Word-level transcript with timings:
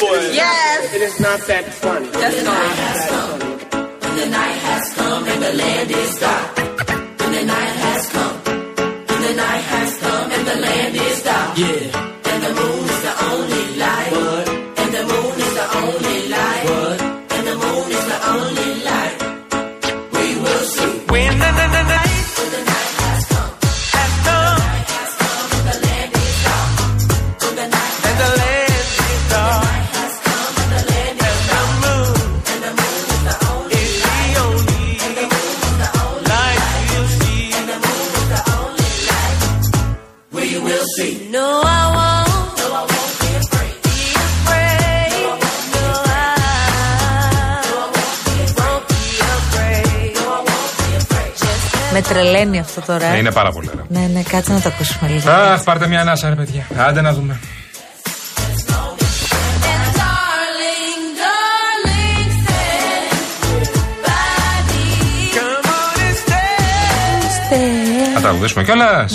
boys. 0.00 0.34
Yes. 0.34 0.94
It 0.94 1.02
is 1.02 1.20
not 1.20 1.40
that 1.50 1.64
funny. 1.72 2.08
That's 2.08 2.42
not. 2.44 2.62
The 4.16 4.26
night 4.30 4.58
has 4.68 4.94
come 4.94 5.24
and 5.28 5.42
the 5.42 5.52
land 5.52 5.90
is 5.90 6.18
dark. 6.18 6.58
And 6.58 7.34
the 7.34 7.44
night 7.44 7.74
has 7.84 8.02
come. 8.16 8.36
And 9.12 9.20
the 9.28 9.34
night 9.36 9.64
has 9.74 9.90
come 9.98 10.30
and 10.32 10.46
the 10.46 10.56
land 10.66 10.96
is 10.96 11.22
dark. 11.22 11.58
Yeah. 11.58 12.30
And 12.30 12.38
the 12.44 12.52
moon 12.60 12.88
Με 51.92 52.02
τρελαίνει 52.02 52.58
αυτό 52.58 52.80
τώρα. 52.80 53.06
ε. 53.06 53.18
Είναι 53.18 53.32
πάρα 53.32 53.50
πολύ 53.50 53.68
ωραίο. 53.72 53.84
Ναι, 53.88 54.10
ναι, 54.12 54.22
κάτσε 54.22 54.52
να 54.52 54.60
το 54.60 54.68
ακούσουμε 54.74 55.10
λίγο. 55.10 55.30
Αχ, 55.30 55.62
πάρτε 55.62 55.86
μια 55.86 56.00
ανάσα, 56.00 56.28
ρε 56.28 56.34
παιδιά. 56.34 56.66
Άντε 56.76 57.00
να 57.00 57.12
δούμε. 57.12 57.40
Τραγουδήσουμε 68.26 68.64
κιόλας. 68.64 69.12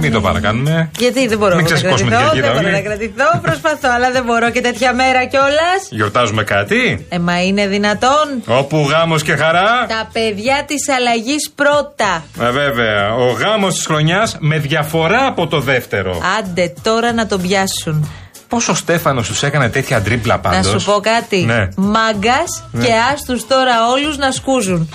Μην 0.00 0.12
το 0.12 0.20
παρακάνουμε. 0.20 0.90
Γιατί 0.98 1.26
δεν 1.26 1.38
μπορώ 1.38 1.54
Μην 1.54 1.64
να 1.64 1.70
ξεσηκώσουμε 1.70 2.10
κρατηθώ, 2.10 2.32
την 2.32 2.42
κερκίδα 2.42 2.54
δεν 2.54 2.62
μπορώ 2.62 2.76
όλοι. 2.76 2.82
να 2.82 2.88
κρατηθώ, 2.88 3.40
προσπαθώ, 3.42 3.88
αλλά 3.96 4.10
δεν 4.10 4.24
μπορώ 4.24 4.50
και 4.50 4.60
τέτοια 4.60 4.94
μέρα 4.94 5.24
κιόλας. 5.24 5.80
Γιορτάζουμε 5.90 6.42
κάτι; 6.44 7.06
Ε, 7.08 7.18
μα 7.18 7.42
είναι 7.42 7.66
δυνατόν. 7.66 8.26
Όπου 8.46 8.86
γάμος 8.90 9.22
και 9.22 9.36
χαρά. 9.36 9.86
Τα 9.88 10.08
παιδιά 10.12 10.64
της 10.66 10.88
αλλαγής 10.96 11.50
πρώτα. 11.54 12.24
Ε, 12.40 12.50
βέβαια. 12.50 13.14
Ο 13.14 13.30
γάμος 13.30 13.74
της 13.74 13.86
χρονιάς 13.86 14.36
με 14.40 14.58
διαφορά 14.58 15.26
από 15.26 15.46
το 15.46 15.60
δεύτερο. 15.60 16.22
Άντε 16.38 16.74
τώρα 16.82 17.12
να 17.12 17.26
τον 17.26 17.42
πιάσουν. 17.42 18.10
Πώς 18.48 18.68
ο 18.68 18.74
Στέφανος 18.74 19.26
τους 19.28 19.42
έκανε 19.42 19.68
τέτοια 19.68 20.02
τρίπλα 20.02 20.38
πάντως. 20.38 20.72
Να 20.72 20.78
σου 20.78 20.84
πω 20.92 21.00
κάτι. 21.00 21.44
Ναι. 21.44 21.68
Μάγκας 21.76 22.64
και 22.82 22.92
άστους 23.12 23.46
τώρα 23.46 23.72
όλους 23.92 24.16
να 24.16 24.30
σκούζουν. 24.30 24.88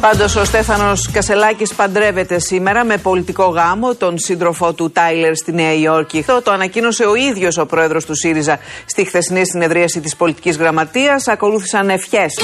Πάντως, 0.00 0.36
ο 0.36 0.44
Στέφανος 0.44 1.10
Κασελάκης 1.10 1.74
παντρεύεται 1.74 2.38
σήμερα 2.38 2.84
με 2.84 2.96
πολιτικό 2.96 3.44
γάμο 3.44 3.94
τον 3.94 4.18
σύντροφό 4.18 4.72
του 4.72 4.90
Τάιλερ 4.90 5.36
στη 5.36 5.52
Νέα 5.52 5.72
Υόρκη. 5.74 6.18
Αυτό 6.18 6.42
το 6.42 6.50
ανακοίνωσε 6.50 7.04
ο 7.04 7.14
ίδιος 7.14 7.58
ο 7.58 7.66
πρόεδρος 7.66 8.04
του 8.04 8.14
ΣΥΡΙΖΑ 8.14 8.58
στη 8.86 9.04
χθεσινή 9.04 9.46
συνεδρίαση 9.46 10.00
της 10.00 10.16
πολιτικής 10.16 10.56
γραμματείας. 10.56 11.28
Ακολούθησαν 11.28 11.90
ευχές. 11.90 12.34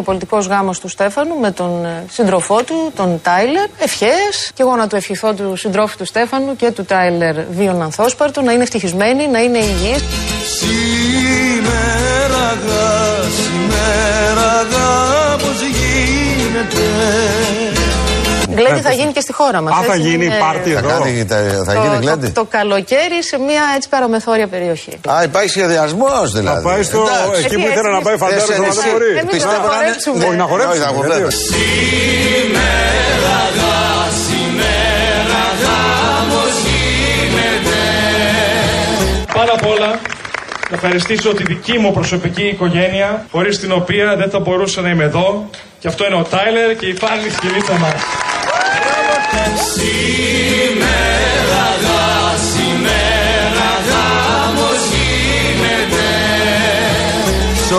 Ο 0.00 0.02
πολιτικός 0.02 0.46
γάμος 0.46 0.78
του 0.78 0.88
Στέφανου 0.88 1.38
με 1.38 1.50
τον 1.50 1.84
ε, 1.84 2.04
σύντροφό 2.10 2.62
του, 2.62 2.92
τον 2.96 3.20
Τάιλερ. 3.22 3.68
Ευχέ. 3.78 4.12
Και 4.54 4.62
εγώ 4.62 4.76
να 4.76 4.86
του 4.86 4.96
ευχηθώ 4.96 5.34
του 5.34 5.56
συντρόφου 5.56 5.96
του 5.96 6.04
Στέφανου 6.04 6.56
και 6.56 6.70
του 6.70 6.84
Τάιλερ 6.84 7.36
βίων 7.50 7.82
ανθόσπαρτου, 7.82 8.44
να 8.44 8.52
είναι 8.52 8.62
ευτυχισμένοι, 8.62 9.26
να 9.26 9.42
είναι 9.42 9.58
υγιείς. 9.58 10.04
Σήμερα 10.58 12.58
γα, 12.66 13.22
σήμερα 13.30 14.66
γα, 14.70 15.36
πώς 15.36 15.62
γίνεται. 15.62 17.79
Γκλέντι 18.60 18.80
θα 18.88 18.92
γίνει 18.92 19.12
και 19.12 19.20
στη 19.20 19.32
χώρα 19.32 19.60
μας. 19.60 19.72
Α, 19.78 19.82
θα 19.82 19.96
γίνει 19.96 20.26
πάρτι 20.44 20.70
Θα, 20.72 20.78
εδώ. 20.78 20.88
κάνει, 20.88 21.24
θα, 21.28 21.36
θα 21.66 21.72
το, 21.74 21.80
γίνει 21.80 21.94
το, 21.94 22.00
γλέντι. 22.02 22.28
το 22.28 22.44
καλοκαίρι 22.56 23.18
σε 23.30 23.36
μια 23.38 23.62
έτσι 23.76 23.88
παραμεθόρια 23.88 24.46
περιοχή. 24.54 24.94
Α, 25.14 25.22
υπάρχει 25.22 25.48
σχεδιασμός 25.48 26.26
δηλαδή. 26.38 26.62
Θα 26.62 26.68
πάει 26.68 26.82
στο. 26.82 26.98
Εντάξει. 27.00 27.44
Εκεί 27.44 27.54
που 27.54 27.60
Έτσι, 27.60 27.72
ήθελε 27.72 27.88
να 27.88 27.96
έτσι. 28.00 28.06
πάει 28.08 28.16
φαντάρο, 28.22 28.42
Εσύ, 28.42 28.52
αλλά 28.52 28.66
εσύ. 28.66 28.78
δεν 28.80 28.90
μπορεί. 28.92 29.10
Εμείς 29.22 29.32
Πιστεύω 29.36 29.52
να 29.52 29.58
να 29.58 29.64
είναι- 29.64 29.74
χορέψουμε. 29.76 30.24
Όχι, 30.28 30.36
να 30.42 30.46
χορέψουμε. 30.50 30.74
Όχι, 30.74 30.82
θα 30.86 30.90
γιατί- 30.90 31.00
χορέψουμε. 31.00 31.56
Σήμερα 32.30 33.38
γα, 33.58 33.78
σήμερα 34.26 35.42
γάμος 35.62 36.54
γίνεται. 36.66 37.78
Πάνω 39.36 39.50
απ' 39.58 39.66
όλα, 39.74 39.90
να 40.70 40.74
ευχαριστήσω 40.78 41.28
τη 41.34 41.42
δική 41.42 41.78
μου 41.78 41.92
προσωπική 41.92 42.46
οικογένεια, 42.54 43.26
χωρίς 43.30 43.58
την 43.62 43.72
οποία 43.72 44.16
δεν 44.16 44.30
θα 44.30 44.38
μπορούσα 44.38 44.80
να 44.80 44.88
είμαι 44.88 45.04
εδώ. 45.04 45.28
Και 45.78 45.88
αυτό 45.88 46.06
είναι 46.06 46.14
ο 46.16 46.26
Τάιλερ 46.30 46.76
και 46.76 46.86
η 46.86 46.94
Φάνη 46.94 47.30
Σκυλίτσα 47.36 47.72
μας. 47.72 47.92
Σήμερα 49.74 51.66
γα, 51.84 52.36
σήμερα 52.52 53.70
γάμος 53.88 54.82
γίνεται. 54.92 56.08
Σ' 57.66 57.72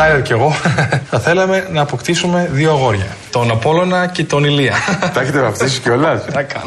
περιπονί. 0.00 0.08
Τάιλερ 0.10 0.22
και 0.22 0.32
εγώ 0.32 0.54
θα 1.10 1.18
θέλαμε 1.20 1.68
να 1.72 1.80
αποκτήσουμε 1.80 2.48
δύο 2.52 2.70
αγόρια. 2.70 3.06
Τον 3.30 3.50
Απόλλωνα 3.50 4.06
και 4.06 4.24
τον 4.24 4.44
Ηλία. 4.44 4.74
Τα 5.14 5.20
έχετε 5.20 5.40
βαφτίσει 5.40 5.80
κιόλας. 5.80 6.22
Να 6.34 6.42
κάνω. 6.42 6.66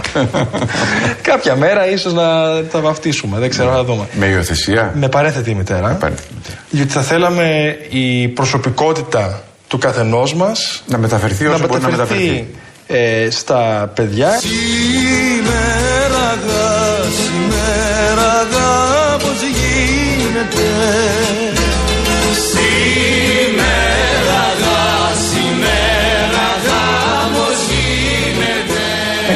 Κάποια 1.21 1.55
μέρα 1.55 1.89
ίσως 1.89 2.13
να 2.13 2.23
τα 2.71 2.79
βαφτίσουμε, 2.79 3.39
δεν 3.39 3.49
ξέρω, 3.49 3.71
θα 3.71 3.83
δούμε. 3.83 4.07
Με 4.13 4.25
υιοθεσία. 4.25 4.91
Με 4.95 5.09
παρέθετη 5.09 5.49
η 5.51 5.53
μητέρα. 5.55 5.87
Παρέθετη 5.99 6.27
μητέρα. 6.35 6.57
Γιατί 6.69 6.91
θα 6.91 7.01
θέλαμε 7.01 7.77
η 7.89 8.27
προσωπικότητα 8.27 9.41
του 9.67 9.77
καθενός 9.77 10.33
μας 10.33 10.83
Να 10.87 10.97
μεταφερθεί 10.97 11.47
όσο 11.47 11.67
μπορεί 11.67 11.81
να 11.81 11.89
μεταφερθεί. 11.89 12.47
ε, 12.87 13.27
στα 13.31 13.91
παιδιά. 13.95 14.29
Σήμερα 14.39 16.35
γα, 16.47 17.03
σήμερα 17.11 18.31
γα, 18.51 19.02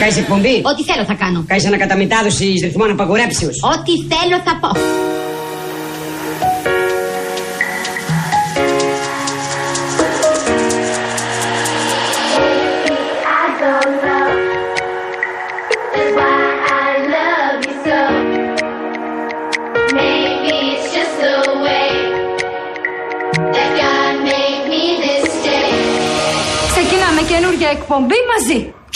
κάνεις 0.07 0.23
εκπομπή; 0.23 0.61
Ό,τι 0.63 0.83
θέλω 0.83 1.03
θα 1.05 1.13
κάνω. 1.13 1.43
Κάνεις 1.47 1.65
ανακαταμετάδοση 1.65 2.53
ρυθμών 2.63 2.89
απαγορέψεως. 2.91 3.55
Ό,τι 3.63 3.93
θέλω 4.11 4.37
θα 4.45 4.57
πω. 4.61 4.69
Ξεκινάμε 26.73 27.21
καινούργια 27.21 27.69
εκπομπή 27.69 28.15
μαζί. 28.33 28.76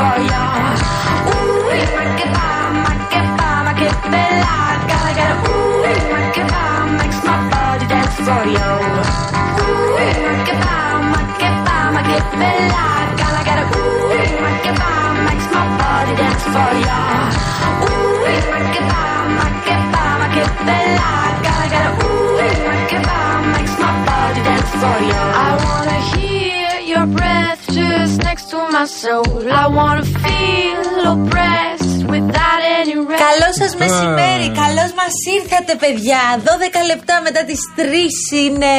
for 0.00 0.16
ya. 0.32 0.44
Ooh, 1.28 1.68
you 1.78 1.88
make 2.00 2.20
it 2.24 2.30
bomb, 2.36 2.74
make 2.88 3.16
it 3.20 3.28
bomb, 3.38 3.64
make 3.68 3.84
it 3.84 3.96
alive. 4.08 4.80
Gotta 4.90 5.12
get 5.18 5.28
it. 5.32 5.38
Ooh, 5.44 5.84
you 5.92 6.04
make 6.16 6.38
it 6.40 6.48
bomb, 6.52 6.88
makes 7.00 7.20
my 7.28 7.36
body 7.52 7.86
dance 7.92 8.16
for 8.26 8.42
you. 8.56 8.70
Ooh, 9.60 10.00
you 10.00 10.16
make 10.24 10.50
it 10.52 10.58
bomb, 10.64 11.02
make 11.12 11.44
it 11.48 11.56
bomb, 11.66 11.90
make 11.96 12.12
it 12.16 12.24
alive. 12.48 13.10
Gotta 13.20 13.42
get 13.48 13.58
it. 13.62 13.68
Ooh, 13.76 14.16
you 14.24 14.36
make 14.44 14.66
it 14.70 14.76
bomb, 14.80 15.16
makes 15.28 15.48
my 15.52 15.64
body 15.80 16.14
dance 16.20 16.44
for 16.54 16.72
ya. 16.88 17.00
Ooh, 17.84 18.24
you 18.32 18.44
make 18.56 18.76
it 18.80 18.86
bomb, 18.92 19.28
make 19.40 19.68
it 19.74 19.82
bomb, 19.92 20.16
make 20.22 20.38
it 20.40 20.50
alive. 20.64 21.36
Gotta 21.46 21.66
get 21.74 21.84
it. 21.88 21.94
Ooh, 22.00 22.40
you 22.48 22.58
make 22.72 22.92
it 22.96 23.02
bomb, 23.08 23.42
makes 23.52 23.74
my 23.84 23.92
body 24.08 24.40
dance 24.48 24.72
for 24.80 24.96
you. 25.10 25.22
I 25.44 25.50
wanna 25.64 25.98
hear 26.12 26.72
your 26.92 27.06
breath 27.16 27.60
just. 27.76 28.16
now 28.24 28.29
my 28.72 28.84
soul. 28.84 29.24
I 29.50 29.66
wanna 29.66 30.04
feel 30.04 31.00
oppressed. 31.12 31.79
Καλό 33.26 33.48
σας 33.60 33.72
μεσημέρι, 33.76 34.46
καλώς 34.62 34.90
μας 35.00 35.14
ήρθατε, 35.38 35.72
παιδιά. 35.82 36.20
12 36.44 36.80
λεπτά 36.90 37.20
μετά 37.24 37.44
τις 37.44 37.60
3 37.76 37.82
είναι 38.44 38.72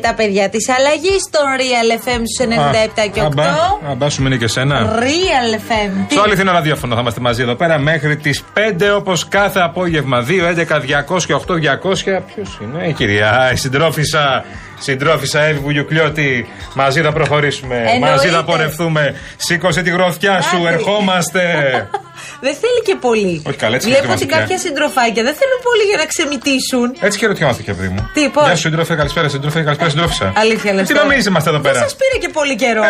τα 0.00 0.14
παιδιά 0.14 0.48
της 0.48 0.68
αλλαγής 0.68 1.20
στο 1.28 1.40
Real 1.60 1.90
FM 2.04 2.20
στους 2.30 2.38
97 2.46 3.06
και 3.12 3.20
8. 3.20 3.24
Αμπά, 3.26 3.44
αμπά 3.90 4.08
σου 4.10 4.22
μείνει 4.22 4.38
και 4.38 4.46
σένα. 4.48 4.96
Real 4.98 5.50
FM. 5.68 5.90
Τι- 6.08 6.14
Στο 6.14 6.22
αληθινό 6.22 6.52
ραδιόφωνο 6.52 6.94
θα 6.94 7.00
είμαστε 7.00 7.20
μαζί 7.20 7.42
εδώ 7.42 7.54
πέρα 7.54 7.78
μέχρι 7.78 8.16
τις 8.16 8.42
5 8.54 8.90
όπως 8.96 9.28
κάθε 9.28 9.60
απόγευμα. 9.60 10.20
2, 10.22 10.46
11, 10.46 10.78
200 10.80 11.26
και 11.26 11.34
8, 11.34 11.54
200. 11.54 12.20
Ποιος 12.34 12.58
είναι, 12.62 12.86
η 12.88 12.92
κυρία, 12.92 13.50
η 13.52 13.56
συντρόφισσα. 13.56 14.44
Συντρόφισσα 14.78 15.40
Εύη 15.42 15.58
Βουγιουκλιώτη, 15.58 16.46
μαζί 16.74 17.00
θα 17.00 17.12
προχωρήσουμε. 17.12 17.74
Εννοείται. 17.76 17.98
Μαζί 18.10 18.28
θα 18.28 18.44
πορευτούμε. 18.44 19.14
Σήκωσε 19.36 19.82
τη 19.82 19.90
γροθιά 19.90 20.40
σου, 20.42 20.56
Άντε. 20.56 20.68
ερχόμαστε. 20.74 21.42
Δεν 22.40 22.54
θέλει 22.62 22.80
και 22.88 22.96
πολύ. 23.06 23.42
Όχι, 23.48 23.56
καλά, 23.56 23.74
έτσι 23.76 23.86
Βλέπω 23.88 24.02
χαιρετιόμαστε 24.02 24.24
ότι 24.24 24.32
πια. 24.32 24.40
κάποια 24.40 24.58
συντροφάκια 24.64 25.22
δεν 25.28 25.34
θέλουν 25.40 25.58
πολύ 25.68 25.84
για 25.90 25.96
να 26.02 26.06
ξεμητήσουν. 26.12 26.86
Έτσι 27.06 27.18
χαιρετιόμαστε 27.18 27.62
και 27.66 27.72
παιδί 27.76 27.88
μου. 27.94 28.02
Τι, 28.14 28.22
πώς; 28.34 28.44
Γεια 28.46 28.54
σου, 28.56 28.60
σύντροφε, 28.66 28.94
καλησπέρα, 28.94 29.28
σύντροφε, 29.28 29.60
καλησπέρα, 29.62 29.90
συντρόφισσα. 29.90 30.32
Αλήθεια 30.36 30.72
λες 30.72 30.86
Τι 30.86 30.92
τώρα. 30.94 31.04
νομίζεις 31.04 31.26
είμαστε 31.30 31.48
εδώ 31.52 31.60
Δεν 31.60 31.72
πέρα; 31.72 31.82
σας 31.84 31.96
πήρε 32.00 32.16
και 32.24 32.28
πολύ 32.38 32.54
καιρό. 32.62 32.82
Ε, 32.82 32.86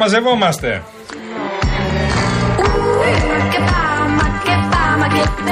μαζευόμαστε. 0.00 0.82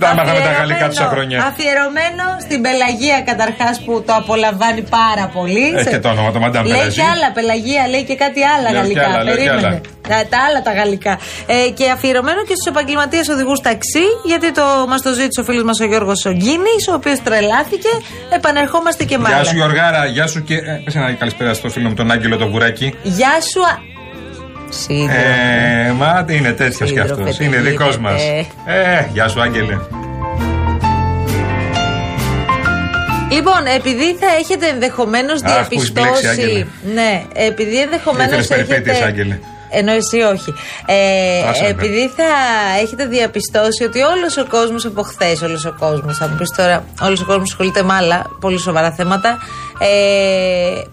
Τα 0.00 0.14
μάθαμε 0.14 0.40
τα 0.48 0.52
γαλλικά 0.58 0.86
τους 0.88 0.98
χρόνια. 1.12 1.36
Αφιερωμένο 1.50 2.24
στην 2.46 2.58
Πελαγία 2.64 3.18
καταρχάς 3.30 3.74
που 3.84 3.92
το 4.06 4.12
απολαμβάνει 4.20 4.82
πάρα 4.98 5.24
πολύ. 5.36 5.66
Έχει 5.74 5.82
Σε- 5.82 5.90
και 5.94 5.98
το 6.04 6.08
όνομα, 6.14 6.30
το 6.36 6.40
Madame 6.44 6.64
Λέει 6.70 6.78
Πελαζή. 6.78 6.96
και 7.00 7.06
άλλα 7.14 7.28
Πελαγία, 7.36 7.82
λέει 7.92 8.04
και 8.10 8.16
κάτι 8.24 8.40
άλλα 8.54 8.68
Λέω 8.70 8.70
και 8.72 8.78
γαλλικά. 8.78 9.04
άλλα, 9.06 9.22
λέω 9.24 9.36
και 9.36 9.40
Περίμενε. 9.44 9.66
άλλα. 9.66 9.80
Τα, 10.10 10.16
τα 10.32 10.38
άλλα 10.46 10.60
τα 10.66 10.72
γαλλικά. 10.78 11.12
Ε, 11.46 11.70
και 11.78 11.84
αφιερωμένο 11.96 12.40
και 12.48 12.54
στους 12.58 12.68
επαγγελματίες 12.72 13.26
οδηγούς 13.34 13.60
ταξί, 13.68 14.04
γιατί 14.30 14.48
το, 14.58 14.64
μας 14.90 15.00
το 15.06 15.10
ζήτησε 15.18 15.40
ο 15.40 15.44
φίλος 15.48 15.64
μας 15.68 15.80
ο 15.80 15.84
Γιώργος 15.90 16.18
Σογκίνη, 16.24 16.74
ο 16.90 16.94
οποίος 17.00 17.18
τρελάθηκε. 17.26 17.92
Επανερχόμαστε 18.38 19.04
και 19.04 19.16
Γεια 19.18 19.28
μάλλον. 19.28 19.44
σου 19.44 19.54
Γιωργάρα, 19.54 20.04
γεια 20.06 20.26
σου 20.26 20.42
και. 20.48 20.54
Ε, 20.54 20.80
πες 20.84 20.94
ένα 20.94 21.12
καλησπέρα 21.12 21.54
στο 21.54 21.68
φίλο 21.68 21.88
μου 21.88 21.94
τον 21.94 22.10
Άγγελο 22.10 22.36
τον 22.36 22.50
Βουράκη. 22.50 22.94
Γεια 23.02 23.34
σου. 23.50 23.60
Α- 24.70 24.72
Σύντροφε. 24.72 25.18
Ε, 25.88 25.92
μα 25.92 26.24
είναι 26.28 26.52
τέτοιος 26.52 26.92
κι 26.92 26.98
αυτός. 27.00 27.16
Σύντροφε, 27.16 27.44
Είναι 27.44 27.56
τι 27.56 27.62
δικός 27.70 27.96
γίνεται. 27.96 28.46
μα. 28.66 28.72
Ε, 28.72 29.08
γεια 29.12 29.28
σου 29.28 29.40
Άγγελε. 29.40 29.78
Λοιπόν, 33.32 33.66
επειδή 33.76 34.16
θα 34.20 34.26
έχετε 34.38 34.66
ενδεχομένως 34.68 35.42
Αχ, 35.42 35.68
που 35.68 35.74
έχεις 35.74 35.92
μπλέξει, 35.92 36.20
διαπιστώσει. 36.20 36.40
Άγγελε. 36.50 36.66
Ναι, 36.94 37.22
επειδή 37.32 37.80
ενδεχομένως 37.80 38.26
Ήθελες 38.30 38.46
περιπέτειες, 38.46 38.94
έχετε. 38.96 39.08
Άγγελε. 39.10 39.38
Ενώ 39.70 39.92
εσύ 39.92 40.20
όχι. 40.20 40.54
Ε, 40.86 41.48
Άσε 41.48 41.62
με. 41.62 41.68
επειδή 41.68 42.10
θα 42.16 42.24
έχετε 42.82 43.06
διαπιστώσει 43.06 43.84
ότι 43.84 44.00
όλος 44.00 44.36
ο 44.36 44.46
κόσμος 44.48 44.84
από 44.84 45.02
χθες, 45.02 45.42
όλος 45.42 45.64
ο 45.64 45.74
κόσμος, 45.78 46.16
θα 46.16 46.28
μου 46.28 46.36
πεις 46.36 46.50
τώρα, 46.56 46.84
όλος 47.02 47.20
ο 47.20 47.24
κόσμος 47.24 47.50
ασχολείται 47.50 47.82
με 47.82 47.94
άλλα 47.94 48.26
πολύ 48.40 48.58
σοβαρά 48.58 48.92
θέματα. 48.92 49.38
Ε, 49.82 49.86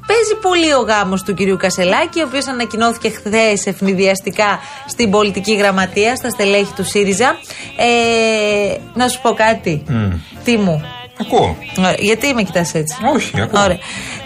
παίζει 0.08 0.36
πολύ 0.42 0.74
ο 0.74 0.80
γάμος 0.80 1.24
του 1.24 1.34
κυρίου 1.34 1.58
Κασελάκη, 1.58 2.20
ο 2.20 2.26
οποίος 2.28 2.48
ανακοινώθηκε 2.48 3.10
χθες 3.10 3.66
ευνηδιαστικά 3.66 4.60
στην 4.88 5.12
πολιτική 5.12 5.56
γραμματεία, 5.56 6.16
στα 6.16 6.30
στελέχη 6.30 6.74
του 6.76 6.84
ΣΥΡΙΖΑ. 6.86 7.38
Ε, 7.78 8.78
να 8.94 9.08
σου 9.08 9.22
πω 9.22 9.34
κάτι. 9.34 9.84
Τι 10.44 10.58
μου; 10.58 10.82
Ακούω. 11.22 11.58
Ωραία, 11.80 11.96
γιατί 12.00 12.34
με 12.34 12.44
κοιτάς 12.44 12.74
έτσι; 12.74 12.96
Όχι, 13.16 13.42
ακούω. 13.42 13.62
Ωραία. 13.64 13.78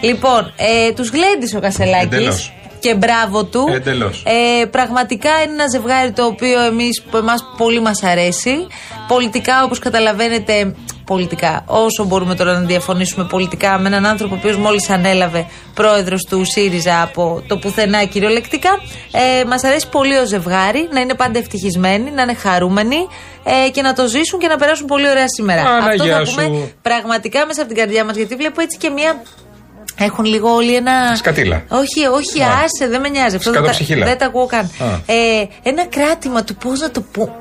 Λοιπόν, 0.02 0.54
ε, 0.56 0.92
τους 0.92 1.10
γλέντει 1.10 1.56
ο 1.56 1.60
Κασελάκης. 1.60 2.52
Εντελώς. 2.90 3.02
Και 3.02 3.08
μπράβο 3.08 3.46
του. 3.46 3.68
Εντελώς. 3.74 4.24
Ε, 4.26 4.66
πραγματικά 4.66 5.30
είναι 5.44 5.54
ένα 5.54 5.66
ζευγάρι 5.72 6.12
το 6.12 6.26
οποίο 6.26 6.62
εμείς, 6.62 7.04
εμάς 7.16 7.44
πολύ 7.58 7.82
μας 7.82 8.04
αρέσει. 8.04 8.68
Πολιτικά, 9.08 9.64
όπως 9.64 9.80
καταλαβαίνετε, 9.80 10.76
πολιτικά, 11.06 11.64
όσο 11.66 12.04
μπορούμε 12.06 12.36
τώρα 12.36 12.54
να 12.54 12.60
διαφωνήσουμε 12.60 13.26
πολιτικά 13.26 13.80
με 13.80 13.88
έναν 13.88 14.06
άνθρωπο 14.06 14.36
ο 14.36 14.38
οποίος 14.38 14.58
μόλις 14.58 14.90
ανέλαβε 14.90 15.46
πρόεδρος 15.74 16.24
του 16.24 16.46
ΣΥΡΙΖΑ 16.46 17.02
από 17.02 17.44
το 17.48 17.58
πουθενά 17.58 18.04
κυριολεκτικά, 18.04 18.70
ε, 19.12 19.46
μας 19.46 19.64
αρέσει 19.64 19.90
πολύ 19.90 20.18
ο 20.18 20.26
ζευγάρι, 20.26 20.90
να 20.92 21.00
είναι 21.00 21.14
πάντα 21.14 21.40
ευτυχισμένοι, 21.40 22.12
να 22.12 22.22
είναι 22.22 22.34
χαρούμενοι 22.34 23.08
ε, 23.44 23.70
και 23.70 23.82
να 23.82 23.94
το 23.94 24.08
ζήσουν 24.08 24.40
και 24.40 24.48
να 24.48 24.58
περάσουν 24.58 24.86
πολύ 24.86 25.10
ωραία 25.10 25.28
σήμερα. 25.28 25.62
Αυτό 25.62 25.80
Παναγιά 25.80 26.18
θα 26.18 26.26
σου. 26.26 26.36
πούμε 26.36 26.72
πραγματικά 26.82 27.46
μέσα 27.46 27.62
από 27.62 27.70
την 27.70 27.80
καρδιά 27.80 28.06
μας, 28.06 28.16
γιατί 28.16 28.36
βλέπω 28.36 28.62
έτσι 28.62 28.78
και 28.78 28.90
μία... 28.90 29.22
Έχουν 30.04 30.26
λίγο 30.26 30.50
όλοι 30.54 30.76
ένα. 30.76 31.16
Σκατήλα. 31.16 31.64
Όχι, 31.70 32.06
όχι, 32.06 32.42
Α. 32.42 32.48
άσε, 32.64 32.88
δεν 32.90 33.02
με 33.02 33.10
νοιάζει. 33.10 33.36
Αυτό 33.36 33.52
δεν 33.52 33.62
τα, 33.62 33.68
Σκατοψυχίλα. 33.68 34.06
δεν 34.06 34.18
τα 34.18 34.26
ακούω 34.26 34.46
καν. 34.46 34.62
Α. 34.80 34.86
Ε, 35.06 35.48
ένα 35.64 35.86
κράτημα 35.86 36.44
του 36.44 36.56
πώς 36.56 36.80
να 36.80 36.92
το 36.92 37.02
πω; 37.02 37.36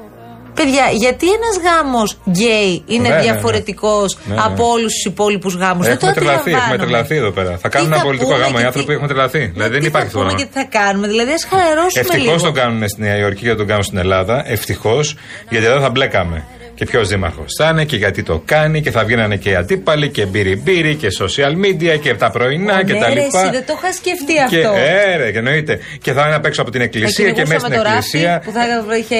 Παιδιά, 0.54 0.84
γιατί 0.92 1.26
ένας 1.26 1.56
γάμος 1.64 2.18
γκέι 2.30 2.82
είναι 2.86 3.02
Ναι, 3.02 3.08
ναι, 3.08 3.14
ναι. 3.14 3.20
διαφορετικός 3.22 4.18
Ναι, 4.24 4.34
ναι. 4.34 4.40
από 4.44 4.68
όλους 4.70 4.92
τους 4.92 5.04
υπόλοιπους 5.04 5.54
γάμους; 5.54 5.86
Δεν 5.86 5.98
το 5.98 6.06
Έχουμε 6.06 6.12
τρελαθεί, 6.20 6.50
έχουμε 6.50 6.56
αντιλαμβάνομαι. 6.56 6.86
τρελαθεί 6.86 7.16
εδώ 7.16 7.30
πέρα. 7.30 7.58
Θα 7.62 7.68
κάνουν 7.68 7.86
Τι 7.88 7.92
ένα 7.92 8.00
θα 8.02 8.06
πολιτικό 8.08 8.30
πούμε 8.32 8.42
γάμο. 8.42 8.52
και 8.54 8.58
Οι 8.58 8.60
τι- 8.62 8.66
άνθρωποι 8.66 8.92
έχουμε 8.92 9.08
τρελαθεί. 9.08 9.38
Δηλαδή 9.46 9.70
δεν 9.72 9.80
Τι 9.80 9.86
υπάρχει 9.86 10.08
θα 10.08 10.12
πούμε 10.18 10.26
αυτό. 10.26 10.38
και 10.38 10.44
τι 10.44 10.52
θα 10.60 10.64
κάνουμε; 10.78 11.06
Δηλαδή, 11.06 11.32
ας 11.32 11.44
χαλαρώσουμε 11.50 12.00
Ευτυχώς 12.04 12.40
λίγο. 12.42 12.52
το 12.52 12.60
κάνουν 12.60 12.88
στη 12.88 13.00
Νέα 13.00 13.16
Υόρκη 13.16 13.40
και 13.42 13.48
δεν 13.48 13.56
το 13.56 13.64
κάνουν 13.64 13.82
στην 13.82 13.98
Ελλάδα. 13.98 14.42
Ευτυχώς, 14.46 15.14
γιατί 15.48 15.66
εδώ 15.66 15.80
θα 15.80 15.90
μπλέκαμε. 15.90 16.44
Και 16.80 16.86
ποιος 16.86 17.08
δήμαρχος 17.08 17.54
θα 17.58 17.68
είναι 17.68 17.84
και 17.84 17.96
γιατί 17.96 18.22
το 18.22 18.42
κάνει 18.44 18.80
και 18.82 18.90
θα 18.90 19.04
βγαίνανε 19.04 19.36
και 19.36 19.56
αντίπαλοι 19.56 20.08
και 20.08 20.26
μπύρι 20.26 20.94
και 20.94 21.08
social 21.20 21.52
media 21.64 21.98
και 22.00 22.14
τα 22.14 22.30
πρωινά 22.30 22.84
και 22.84 22.92
ναι, 22.92 22.98
τα 22.98 23.06
ρε, 23.08 23.12
λοιπά. 23.14 23.40
εσύ, 23.40 23.50
δεν 23.50 23.64
το 23.66 23.74
είχα 23.78 23.92
σκεφτεί 23.92 24.32
Και, 24.48 24.60
αυτό. 24.60 24.74
ε, 24.78 25.16
ρε, 25.16 25.30
και 25.32 25.38
εννοείται. 25.38 25.78
Και 26.02 26.12
θα 26.12 26.26
είναι 26.26 26.34
απ' 26.34 26.44
έξω 26.46 26.62
από 26.62 26.70
την 26.70 26.80
εκκλησία 26.80 27.24
και 27.24 27.30
Κυνηγούσαμε 27.32 27.54
μέσα 27.54 27.66
στην 27.66 27.76
το 27.76 27.82
ράφι 27.82 27.96
εκκλησία. 27.96 28.42
Που 28.44 28.52
θα 28.52 28.96
είχε 28.96 29.16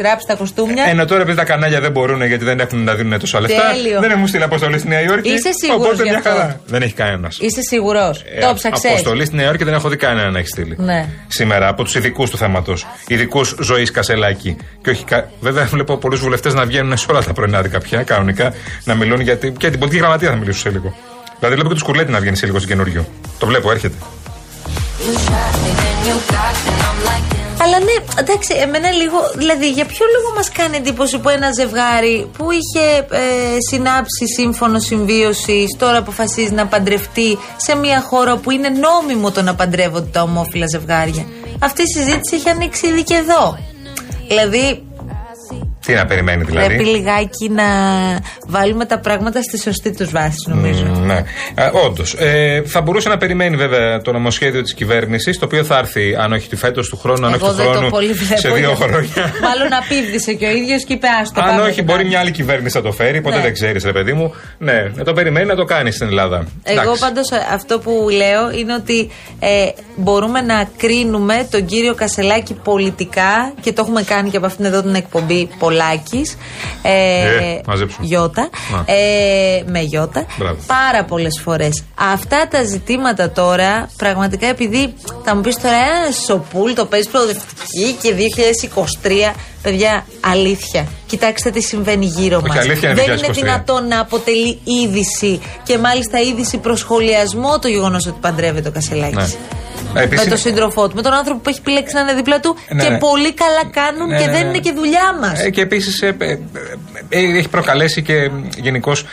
γράψει 0.00 0.26
τα 0.26 0.34
κοστούμια. 0.34 0.84
Ενώ 0.88 1.04
τώρα 1.04 1.20
επειδή 1.22 1.36
τα 1.36 1.44
κανάλια 1.44 1.80
δεν 1.80 1.90
μπορούν 1.90 2.22
γιατί 2.26 2.44
δεν 2.44 2.60
έχουν 2.60 2.84
να 2.84 2.94
δίνουν 2.94 3.18
τόσα 3.18 3.40
λεφτά. 3.40 3.62
Τέλειο. 3.72 4.00
Δεν 4.00 4.10
έχουν 4.10 4.26
στείλει 4.26 4.42
αποστολή 4.42 4.78
στη 4.78 4.88
Νέα 4.88 5.02
Υόρκη. 5.02 5.28
Είσαι 5.28 5.50
σίγουρος 5.62 5.84
Οπότε 5.86 6.02
γι' 6.02 6.08
μια 6.08 6.18
αυτό; 6.18 6.30
χαρά. 6.30 6.60
Δεν 6.66 6.82
έχει 6.82 6.92
κανένας. 6.92 7.38
Είσαι 7.40 7.60
σίγουρος. 7.60 8.24
το 8.40 8.54
ψαξε. 8.54 8.88
Αποστολή 8.88 9.24
στη 9.26 9.36
Νέα 9.36 9.46
Υόρκη 9.46 9.64
δεν 9.64 9.74
έχω 9.74 9.88
δει 9.88 9.96
κανένα 9.96 10.30
να 10.30 10.38
έχει 10.38 10.48
στείλει. 10.48 10.74
Ναι. 10.78 11.06
Σήμερα 11.28 11.68
από 11.68 11.82
τους 11.84 11.94
ειδικούς 11.94 12.30
του 12.30 12.36
θέματος. 12.36 12.86
Ειδικούς 13.08 13.54
ζωής 13.60 13.90
Κασελάκη. 13.90 14.56
Και 14.82 14.90
όχι, 14.90 15.04
κα- 15.04 15.30
βέβαια 15.40 15.64
βλέπω 15.64 15.96
πολλούς 15.96 16.20
βουλευτές 16.20 16.54
να 16.54 16.64
βγαίνουν 16.64 16.96
σε 16.98 17.06
όλα 17.10 17.22
τα 17.22 17.32
πρωινάδικα 17.32 17.78
πια 17.78 18.02
κανονικά 18.02 18.52
να 18.84 18.94
μιλούν 18.94 19.20
γιατί. 19.20 19.50
και 19.50 19.70
την 19.70 19.78
πολιτική 19.78 20.02
γραμματεία 20.02 20.30
θα 20.30 20.36
μιλήσουν 20.36 20.60
σε 20.60 20.70
λίγο. 20.70 20.94
Δηλαδή 21.38 21.56
βλέπω 21.56 21.74
και 21.74 21.80
του 21.80 21.84
Κουρλέτη 21.84 22.10
να 22.12 22.20
βγαίνει 22.20 22.36
σε 22.36 22.46
λίγο 22.46 22.58
στην 22.58 22.70
καινούριο. 22.70 23.06
Το 23.38 23.46
βλέπω, 23.46 23.70
έρχεται. 23.70 23.96
Αλλά 27.62 27.78
ναι, 27.78 28.20
εντάξει, 28.20 28.54
εμένα 28.54 28.90
λίγο. 28.90 29.16
Δηλαδή, 29.36 29.70
για 29.70 29.84
ποιο 29.84 30.06
λόγο 30.16 30.34
μας 30.36 30.50
κάνει 30.50 30.76
εντύπωση 30.76 31.18
που 31.18 31.28
ένα 31.28 31.52
ζευγάρι 31.52 32.30
που 32.36 32.50
είχε 32.50 33.06
ε, 33.10 33.56
συνάψει 33.70 34.26
σύμφωνο 34.36 34.78
συμβίωση 34.78 35.66
τώρα 35.78 35.98
αποφασίζει 35.98 36.52
να 36.52 36.66
παντρευτεί 36.66 37.38
σε 37.56 37.76
μια 37.76 38.00
χώρα 38.00 38.36
που 38.36 38.50
είναι 38.50 38.68
νόμιμο 38.68 39.30
το 39.30 39.42
να 39.42 39.54
παντρεύονται 39.54 40.08
τα 40.12 40.22
ομόφυλα 40.22 40.66
ζευγάρια; 40.70 41.24
Αυτή 41.58 41.82
η 41.82 41.86
συζήτηση 41.86 42.34
έχει 42.34 42.48
ανοίξει 42.48 42.86
ήδη 42.86 43.02
και 43.02 43.14
εδώ. 43.14 43.58
Δηλαδή, 44.28 44.82
Τι 45.88 45.94
να 45.94 46.06
περιμένει 46.06 46.44
δηλαδή; 46.44 46.66
πρέπει 46.66 46.84
λιγάκι 46.84 47.48
να 47.50 47.64
βάλουμε 48.46 48.84
τα 48.84 48.98
πράγματα 48.98 49.42
στη 49.42 49.58
σωστή 49.58 49.92
τους 49.96 50.10
βάση, 50.10 50.36
νομίζω. 50.48 50.84
Μ, 50.84 51.06
Ναι, 51.06 51.24
όντως. 51.86 52.14
Ε, 52.18 52.62
θα 52.66 52.80
μπορούσε 52.80 53.08
να 53.08 53.16
περιμένει 53.16 53.56
βέβαια 53.56 54.00
το 54.00 54.12
νομοσχέδιο 54.12 54.62
της 54.62 54.74
κυβέρνησης, 54.74 55.38
το 55.38 55.44
οποίο 55.44 55.64
θα 55.64 55.78
έρθει, 55.78 56.14
αν 56.18 56.32
όχι 56.32 56.48
τη 56.48 56.56
φέτος 56.56 56.88
του 56.88 56.96
χρόνου, 56.96 57.26
αν 57.26 57.32
όχι 57.34 57.42
Εγώ 57.44 57.50
του 57.50 57.56
δεν 57.56 57.66
το 57.66 57.72
χρόνου, 57.72 57.90
πολύ 57.90 58.12
βλέπω. 58.12 58.40
σε 58.40 58.48
δύο 58.48 58.56
γιατί- 58.58 58.74
χρόνια. 58.82 59.32
Μάλλον 59.42 59.72
απίβδησε 59.82 60.32
και 60.32 60.46
ο 60.46 60.50
ίδιος 60.50 60.84
και 60.84 60.92
είπε 60.92 61.06
άστο. 61.22 61.40
Αν 61.40 61.46
πάμε 61.48 61.62
όχι, 61.62 61.72
και 61.74 61.82
μπορεί 61.82 61.96
πάμε». 61.98 62.08
μια 62.10 62.20
άλλη 62.20 62.30
κυβέρνηση 62.30 62.76
να 62.76 62.82
το 62.82 62.92
φέρει, 62.92 63.20
ποτέ 63.20 63.36
Ναι. 63.36 63.42
δεν 63.42 63.52
ξέρεις, 63.52 63.84
ρε 63.84 63.92
παιδί 63.92 64.12
μου. 64.12 64.34
Ναι, 64.58 64.90
να 64.94 65.04
το 65.04 65.12
περιμένει 65.12 65.46
να 65.46 65.54
το 65.56 65.64
κάνει 65.64 65.90
στην 65.90 66.06
Ελλάδα. 66.06 66.36
Εγώ 66.62 66.80
Εντάξει. 66.80 67.00
πάντως 67.00 67.28
αυτό 67.52 67.78
που 67.78 68.06
λέω 68.16 68.50
είναι 68.58 68.74
ότι 68.74 69.10
ε, 69.40 69.68
μπορούμε 69.96 70.40
να 70.40 70.68
κρίνουμε 70.76 71.46
τον 71.50 71.64
κύριο 71.64 71.94
Κασελάκη 71.94 72.54
πολιτικά 72.54 73.52
και 73.60 73.72
το 73.72 73.82
έχουμε 73.84 74.02
κάνει 74.02 74.30
και 74.30 74.36
από 74.36 74.46
αυτήν 74.46 74.64
εδώ 74.64 74.82
την 74.82 74.94
εκπομπή 74.94 75.48
Πολάκη. 75.78 76.22
Ε, 76.82 76.92
Ε, 77.22 77.60
μαζέψου. 77.66 77.98
Γιώτα. 78.02 78.42
Α. 78.42 78.92
Ε, 78.92 79.62
με 79.66 79.80
Γιώτα. 79.80 80.26
Μπράβο. 80.38 80.56
Πάρα 80.66 81.04
πολλές 81.04 81.40
φορές. 81.44 81.84
Αυτά 82.12 82.48
τα 82.50 82.62
ζητήματα 82.62 83.30
τώρα, 83.30 83.88
πραγματικά 83.96 84.46
επειδή 84.46 84.94
θα 85.24 85.34
μου 85.34 85.40
πεις 85.40 85.56
τώρα, 85.56 85.74
ένα 85.76 86.12
σοπούλ 86.26 86.72
το 86.72 86.84
παίζεις 86.84 87.08
προοδευτική 87.10 87.96
και 88.02 88.14
2023. 88.14 89.34
Παιδιά, 89.62 90.06
αλήθεια. 90.20 90.86
Κοιτάξτε 91.06 91.50
τι 91.50 91.62
συμβαίνει 91.62 92.04
γύρω 92.04 92.36
Όχι, 92.36 92.46
μας. 92.48 92.56
αλήθεια 92.58 92.90
είναι 92.90 93.02
Δεν 93.04 93.16
2023. 93.16 93.18
είναι 93.24 93.32
δυνατόν 93.32 93.88
να 93.88 94.00
αποτελεί 94.00 94.58
είδηση 94.64 95.40
και 95.62 95.78
μάλιστα 95.78 96.20
είδηση 96.20 96.56
προς 96.58 96.78
σχολιασμό 96.78 97.58
το 97.58 97.68
γεγονός 97.68 98.06
ότι 98.06 98.18
παντρεύεται 98.20 98.68
ο 98.68 98.72
Κασελάκης. 98.72 99.16
Ναι. 99.16 99.38
Ε, 99.94 100.02
επίσης 100.02 100.08
Με 100.10 100.16
τον 100.16 100.26
είναι- 100.26 100.36
σύντροφό 100.36 100.88
του, 100.88 100.94
με 100.96 101.02
τον 101.02 101.12
άνθρωπο 101.12 101.40
που 101.40 101.48
έχει 101.48 101.58
επιλέξει 101.58 101.94
να 101.94 102.00
είναι 102.00 102.14
δίπλα 102.14 102.40
του 102.40 102.56
Ναι, 102.68 102.82
και 102.82 102.88
ναι. 102.90 102.98
πολύ 102.98 103.32
καλά 103.34 103.64
κάνουν 103.72 104.08
Ναι, 104.08 104.18
και 104.18 104.24
ναι, 104.26 104.32
δεν 104.32 104.40
ναι. 104.42 104.48
είναι 104.48 104.58
και 104.58 104.72
δουλειά 104.72 105.14
μας. 105.20 105.44
Ε, 105.44 105.50
και 105.50 105.60
επίσης 105.60 106.02
έχει 107.08 107.48
προκαλέσει 107.48 108.02
και 108.02 108.30
γενικώς. 108.56 109.04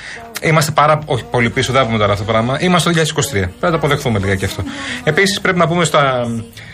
Είμαστε 0.41 0.71
πάρα 0.71 0.99
όχι 1.05 1.23
πολύ 1.31 1.49
πίσω, 1.49 1.71
δεν 1.71 1.81
θα 1.81 1.87
πούμε 1.87 1.99
τώρα 1.99 2.11
αυτό 2.13 2.25
το 2.25 2.31
πράγμα. 2.31 2.57
Είμαστε 2.61 2.89
το 2.91 2.95
2023. 2.95 3.31
Πρέπει 3.31 3.55
να 3.59 3.69
το 3.69 3.75
αποδεχθούμε 3.77 4.19
λίγα 4.19 4.35
και 4.35 4.45
αυτό. 4.45 4.63
Επίσης 5.03 5.41
πρέπει 5.41 5.57
να 5.57 5.67
πούμε 5.67 5.85
στα, 5.85 6.25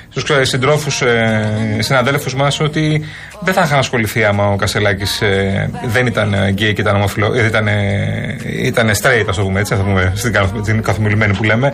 στους 0.10 0.50
συντρόφους, 0.50 1.02
ε, 1.02 1.78
συναδέλφους 1.80 2.36
μας, 2.36 2.60
ότι 2.60 3.06
δεν 3.40 3.54
θα 3.54 3.62
είχαν 3.62 3.78
ασχοληθεί 3.80 4.24
άμα 4.24 4.48
ο 4.48 4.56
Κασελάκης 4.56 5.22
ε, 5.22 5.70
δεν 5.86 6.06
ήταν 6.06 6.36
γκέι 6.50 6.74
και 6.74 6.82
ήταν 6.82 6.96
ομοφυλό, 6.96 7.34
ε, 7.34 7.46
ήταν, 7.46 7.68
ε, 7.68 8.38
ήταν 8.64 8.90
straight, 8.90 9.26
ας 9.30 9.36
το 9.36 9.44
πούμε 9.44 9.60
έτσι, 9.60 9.74
θα 9.74 9.80
το 9.80 9.86
πούμε 9.86 10.12
στην, 10.16 10.34
καθ- 10.34 10.62
την 10.64 10.82
καθομιλημένη 10.84 11.34
που 11.36 11.44
λέμε. 11.44 11.74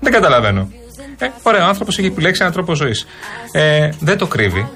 Δεν 0.00 0.12
καταλαβαίνω. 0.12 0.68
Ε, 1.22 1.32
ωραία, 1.42 1.64
ο 1.64 1.68
άνθρωπος 1.68 1.98
έχει 1.98 2.06
επιλέξει 2.06 2.40
έναν 2.40 2.52
τρόπο 2.52 2.74
ζωής. 2.74 3.06
Ε, 3.52 3.88
δεν 4.00 4.18
το 4.18 4.26
κρύβει. 4.26 4.68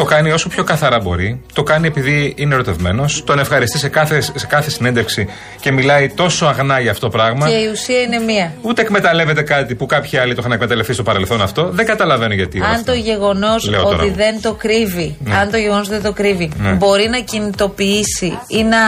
Το 0.00 0.06
κάνει 0.06 0.30
όσο 0.32 0.48
πιο 0.48 0.64
καθαρά 0.64 1.00
μπορεί. 1.00 1.40
Το 1.52 1.62
κάνει 1.62 1.86
επειδή 1.86 2.34
είναι 2.36 2.54
ερωτευμένος. 2.54 3.24
Τον 3.26 3.38
ευχαριστεί 3.38 3.78
σε 3.78 3.88
κάθε, 3.88 4.20
σε 4.20 4.46
κάθε 4.48 4.70
συνέντευξη 4.70 5.28
και 5.60 5.70
μιλάει 5.72 6.08
τόσο 6.08 6.46
αγνά 6.46 6.80
για 6.80 6.90
αυτό 6.90 7.06
το 7.08 7.12
πράγμα. 7.16 7.48
Και 7.48 7.54
η 7.54 7.68
ουσία 7.72 8.00
είναι 8.00 8.18
μία. 8.18 8.52
Ούτε 8.62 8.82
εκμεταλλεύεται 8.82 9.42
κάτι 9.42 9.74
που 9.74 9.86
κάποιοι 9.86 10.18
άλλοι 10.18 10.34
το 10.34 10.36
είχαν 10.40 10.52
εκμεταλλευτεί 10.52 10.92
στο 10.92 11.02
παρελθόν 11.02 11.42
αυτό. 11.42 11.68
Δεν 11.72 11.86
καταλαβαίνω 11.86 12.34
γιατί. 12.34 12.56
είναι 12.56 12.66
Αν 12.66 12.72
αυτό. 12.72 12.92
το 12.92 12.98
γεγονός 12.98 13.68
Λέω 13.68 13.82
τώρα. 13.82 13.96
ότι 14.02 14.10
δεν 14.10 14.40
το 14.42 14.52
κρύβει, 14.52 15.16
Ναι. 15.24 15.34
αν 15.36 15.50
το 15.50 15.56
γεγονός 15.56 15.88
δεν 15.88 16.02
το 16.02 16.12
κρύβει, 16.12 16.50
Ναι. 16.58 16.70
μπορεί 16.72 17.08
να 17.08 17.18
κινητοποιήσει 17.18 18.38
ή 18.48 18.62
να 18.62 18.78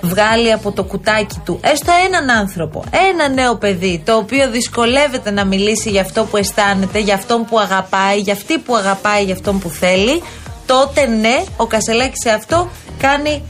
βγάλει 0.00 0.52
από 0.52 0.72
το 0.72 0.84
κουτάκι 0.84 1.40
του 1.44 1.60
έστω 1.62 1.92
έναν 2.06 2.30
άνθρωπο, 2.30 2.84
ένα 3.10 3.28
νέο 3.28 3.56
παιδί, 3.56 4.02
το 4.04 4.16
οποίο 4.16 4.50
δυσκολεύεται 4.50 5.30
να 5.30 5.44
μιλήσει 5.44 5.90
για 5.90 6.00
αυτό 6.00 6.24
που 6.24 6.36
αισθάνεται, 6.36 6.98
για 6.98 7.14
αυτόν 7.14 7.44
που 7.44 7.58
αγαπάει, 7.58 8.18
για 8.18 8.32
αυτή 8.32 8.58
που 8.58 8.76
αγαπάει, 8.76 9.24
για 9.24 9.34
αυτόν 9.34 9.58
που 9.58 9.68
θέλει, 9.68 10.22
τότε 10.74 11.06
ναι, 11.06 11.42
ο 11.56 11.66
Κασελάκης 11.66 12.20
σε 12.24 12.30
αυτό 12.30 12.70
κάνει 12.98 13.42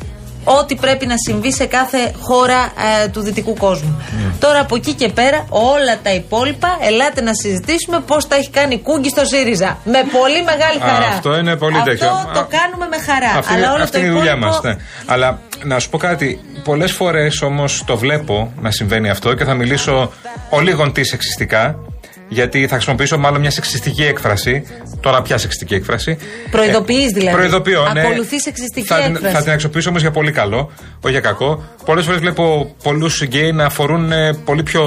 ό,τι 0.44 0.74
πρέπει 0.74 1.06
να 1.06 1.14
συμβεί 1.28 1.52
σε 1.52 1.64
κάθε 1.66 2.12
χώρα 2.20 2.72
ε, 3.04 3.08
του 3.08 3.20
δυτικού 3.20 3.54
κόσμου. 3.54 4.02
Ναι. 4.16 4.32
Τώρα 4.40 4.60
από 4.60 4.74
εκεί 4.76 4.92
και 4.92 5.08
πέρα, 5.08 5.46
όλα 5.48 5.98
τα 6.02 6.12
υπόλοιπα, 6.14 6.68
ελάτε 6.80 7.20
να 7.20 7.30
συζητήσουμε 7.34 8.00
πώς 8.00 8.28
τα 8.28 8.36
έχει 8.36 8.50
κάνει 8.50 8.78
κούγκι 8.78 9.08
στο 9.08 9.24
ΣΥΡΙΖΑ. 9.24 9.78
Με 9.84 9.98
πολύ 10.20 10.42
μεγάλη 10.44 10.78
Α, 10.82 10.86
χαρά. 10.94 11.06
αυτό 11.06 11.36
είναι 11.38 11.56
πολύ 11.56 11.76
αυτό 11.76 11.90
τέτοιο. 11.90 12.06
το 12.34 12.40
Α, 12.40 12.46
κάνουμε 12.58 12.86
με 12.90 12.98
χαρά. 13.12 13.38
Αυτή, 13.38 13.52
Αλλά 13.52 13.64
είναι, 13.64 13.72
όλο 13.74 13.82
αυτή 13.82 13.96
το 13.98 14.04
είναι 14.04 14.14
η 14.14 14.16
δουλειά 14.18 14.32
υπόλοιπο- 14.36 14.52
μας. 14.62 14.62
Ναι. 14.62 14.76
Αλλά 15.06 15.38
να 15.64 15.78
σου 15.78 15.88
πω 15.90 15.98
κάτι. 15.98 16.40
Πολλές 16.64 16.92
φορές 16.92 17.42
όμως 17.42 17.82
το 17.86 17.96
βλέπω 17.96 18.52
να 18.60 18.70
συμβαίνει 18.70 19.10
αυτό 19.10 19.34
και 19.34 19.44
θα 19.44 19.54
μιλήσω 19.54 20.10
ολίγον 20.50 20.92
τι 20.92 21.04
σεξιστικά. 21.04 21.78
Γιατί 22.28 22.66
θα 22.66 22.74
χρησιμοποιήσω 22.74 23.18
μάλλον 23.18 23.40
μια 23.40 23.50
σεξιστική 23.50 24.04
έκφραση. 24.04 24.66
Τώρα, 25.02 25.22
ποια 25.22 25.38
σεξιστική 25.38 25.74
έκφραση. 25.74 26.18
Προειδοποιείς 26.50 27.06
Ε, 27.10 27.12
δηλαδή. 27.12 27.36
Προειδοποιώ, 27.36 27.88
ναι. 27.92 28.00
Ακολουθείς 28.00 28.42
σεξιστική 28.42 28.86
θα, 28.86 29.00
την- 29.00 29.14
έκφραση. 29.14 29.34
Θα 29.34 29.42
την 29.42 29.52
αξιοποιήσω 29.52 29.88
όμως 29.88 30.00
για 30.00 30.10
πολύ 30.10 30.30
καλό, 30.32 30.70
όχι 31.00 31.12
για 31.12 31.20
κακό. 31.20 31.62
Πολλές 31.84 32.04
φορές 32.04 32.20
βλέπω 32.20 32.74
πολλούς 32.82 33.22
γκέι 33.22 33.52
να 33.52 33.70
φορούν 33.70 34.12
ε, 34.12 34.34
πολύ 34.44 34.62
πιο 34.62 34.82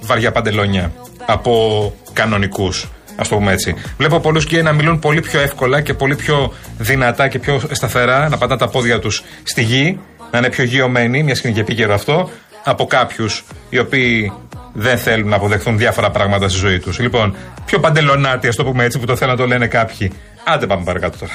βαριά 0.00 0.32
παντελόνια 0.32 0.92
από 1.26 1.94
κανονικούς. 2.12 2.84
Ας 3.16 3.22
το 3.28 3.34
πούμε 3.36 3.52
έτσι. 3.52 3.74
Βλέπω 3.96 4.20
πολλούς 4.20 4.44
γκέι 4.44 4.62
να 4.62 4.72
μιλούν 4.72 4.98
πολύ 4.98 5.20
πιο 5.20 5.40
εύκολα 5.40 5.80
και 5.80 5.94
πολύ 5.94 6.14
πιο 6.16 6.52
δυνατά 6.78 7.28
και 7.28 7.38
πιο 7.38 7.60
σταθερά, 7.70 8.28
να 8.28 8.36
πατάνε 8.38 8.60
τα 8.60 8.68
πόδια 8.68 8.98
τους 8.98 9.22
στη 9.42 9.62
γη, 9.62 9.98
να 10.30 10.38
είναι 10.38 10.48
πιο 10.50 10.64
γειωμένοι, 10.64 11.22
μια 11.22 11.34
και 11.34 11.40
είναι 11.44 11.54
και 11.54 11.60
επίκαιρο 11.60 11.94
αυτό, 11.94 12.30
από 12.64 12.86
κάποιους 12.86 13.44
οι 13.70 13.78
οποίοι 13.78 14.32
δεν 14.72 14.98
θέλουν 14.98 15.28
να 15.28 15.36
αποδεχθούν 15.36 15.78
διάφορα 15.78 16.10
πράγματα 16.10 16.48
στη 16.48 16.58
ζωή 16.58 16.78
τους. 16.78 16.98
Λοιπόν, 16.98 17.36
πιο 17.64 17.80
παντελονάτι, 17.80 18.48
ας 18.48 18.56
το 18.56 18.64
πούμε 18.64 18.84
έτσι, 18.84 18.98
που 18.98 19.06
το 19.06 19.16
θέλουν 19.16 19.34
να 19.34 19.40
το 19.40 19.46
λένε 19.46 19.66
κάποιοι. 19.66 20.12
Άντε 20.44 20.66
πάμε 20.66 20.84
παρακάτω 20.84 21.18
τώρα. 21.18 21.32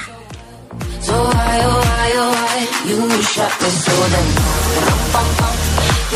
So 1.06 1.12
why, 1.12 1.56
oh 1.70 1.80
why, 1.90 2.08
oh 2.22 2.30
why 2.36 2.58
you 2.88 2.98
shot 3.34 3.54
me 3.62 3.70
so 3.84 3.94
damn 4.12 4.56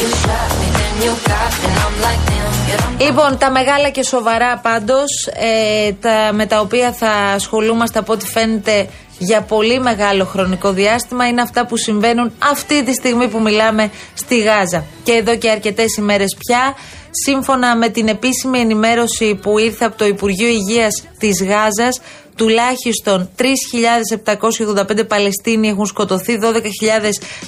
You 0.00 0.08
shot 0.22 0.50
me, 0.60 0.68
then 0.78 0.94
you 1.04 1.14
got 1.30 1.52
me, 1.60 1.66
and 1.68 1.78
I'm 1.84 1.96
like 2.06 2.22
damn, 2.28 2.52
get 2.68 3.06
Λοιπόν, 3.06 3.38
τα 3.38 3.50
μεγάλα 3.50 3.90
και 3.90 4.02
σοβαρά 4.02 4.58
πάντως, 4.58 5.26
ε, 5.34 5.92
τα, 5.92 6.30
με 6.32 6.46
τα 6.46 6.60
οποία 6.60 6.92
θα 6.92 7.10
ασχολούμαστε 7.10 7.98
από 7.98 8.12
ό,τι 8.12 8.26
φαίνεται 8.26 8.88
για 9.22 9.40
πολύ 9.42 9.80
μεγάλο 9.80 10.24
χρονικό 10.24 10.72
διάστημα 10.72 11.28
είναι 11.28 11.42
αυτά 11.42 11.66
που 11.66 11.76
συμβαίνουν 11.76 12.32
αυτή 12.38 12.84
τη 12.84 12.92
στιγμή 12.92 13.28
που 13.28 13.40
μιλάμε 13.40 13.90
στη 14.14 14.38
Γάζα. 14.38 14.84
Και 15.02 15.12
εδώ 15.12 15.36
και 15.36 15.50
αρκετές 15.50 15.96
ημέρες 15.96 16.36
πια, 16.38 16.74
σύμφωνα 17.10 17.76
με 17.76 17.88
την 17.88 18.08
επίσημη 18.08 18.58
ενημέρωση 18.58 19.34
που 19.42 19.58
ήρθε 19.58 19.84
από 19.84 19.96
το 19.96 20.06
Υπουργείο 20.06 20.48
Υγείας 20.48 21.04
της 21.18 21.42
Γάζας, 21.42 22.00
τουλάχιστον 22.36 23.30
3.785 23.36 25.06
Παλαιστίνοι 25.08 25.68
έχουν 25.68 25.86
σκοτωθεί, 25.86 26.38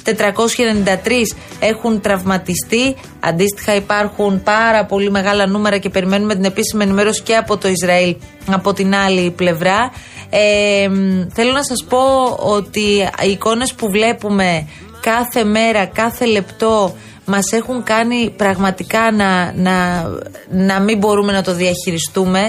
12.493 0.05 1.35
έχουν 1.59 2.01
τραυματιστεί. 2.01 2.95
Αντίστοιχα 3.19 3.75
υπάρχουν 3.75 4.43
πάρα 4.43 4.85
πολύ 4.85 5.11
μεγάλα 5.11 5.47
νούμερα 5.47 5.77
και 5.77 5.89
περιμένουμε 5.89 6.35
την 6.35 6.43
επίσημη 6.43 6.83
ενημέρωση 6.83 7.21
και 7.21 7.35
από 7.35 7.57
το 7.57 7.67
Ισραήλ 7.67 8.15
από 8.51 8.73
την 8.73 8.95
άλλη 8.95 9.31
πλευρά. 9.31 9.91
Ε, 10.35 10.87
μ, 10.87 11.27
θέλω 11.33 11.51
να 11.51 11.63
σας 11.63 11.85
πω 11.89 12.25
ότι 12.39 13.09
οι 13.25 13.29
εικόνες 13.29 13.73
που 13.73 13.89
βλέπουμε 13.89 14.67
κάθε 15.01 15.43
μέρα, 15.43 15.85
κάθε 15.85 16.25
λεπτό 16.25 16.95
μας 17.25 17.51
έχουν 17.51 17.83
κάνει 17.83 18.33
πραγματικά 18.37 19.11
να, 19.11 19.53
να, 19.55 20.05
να 20.49 20.79
μην 20.79 20.97
μπορούμε 20.97 21.31
να 21.31 21.41
το 21.43 21.53
διαχειριστούμε. 21.53 22.39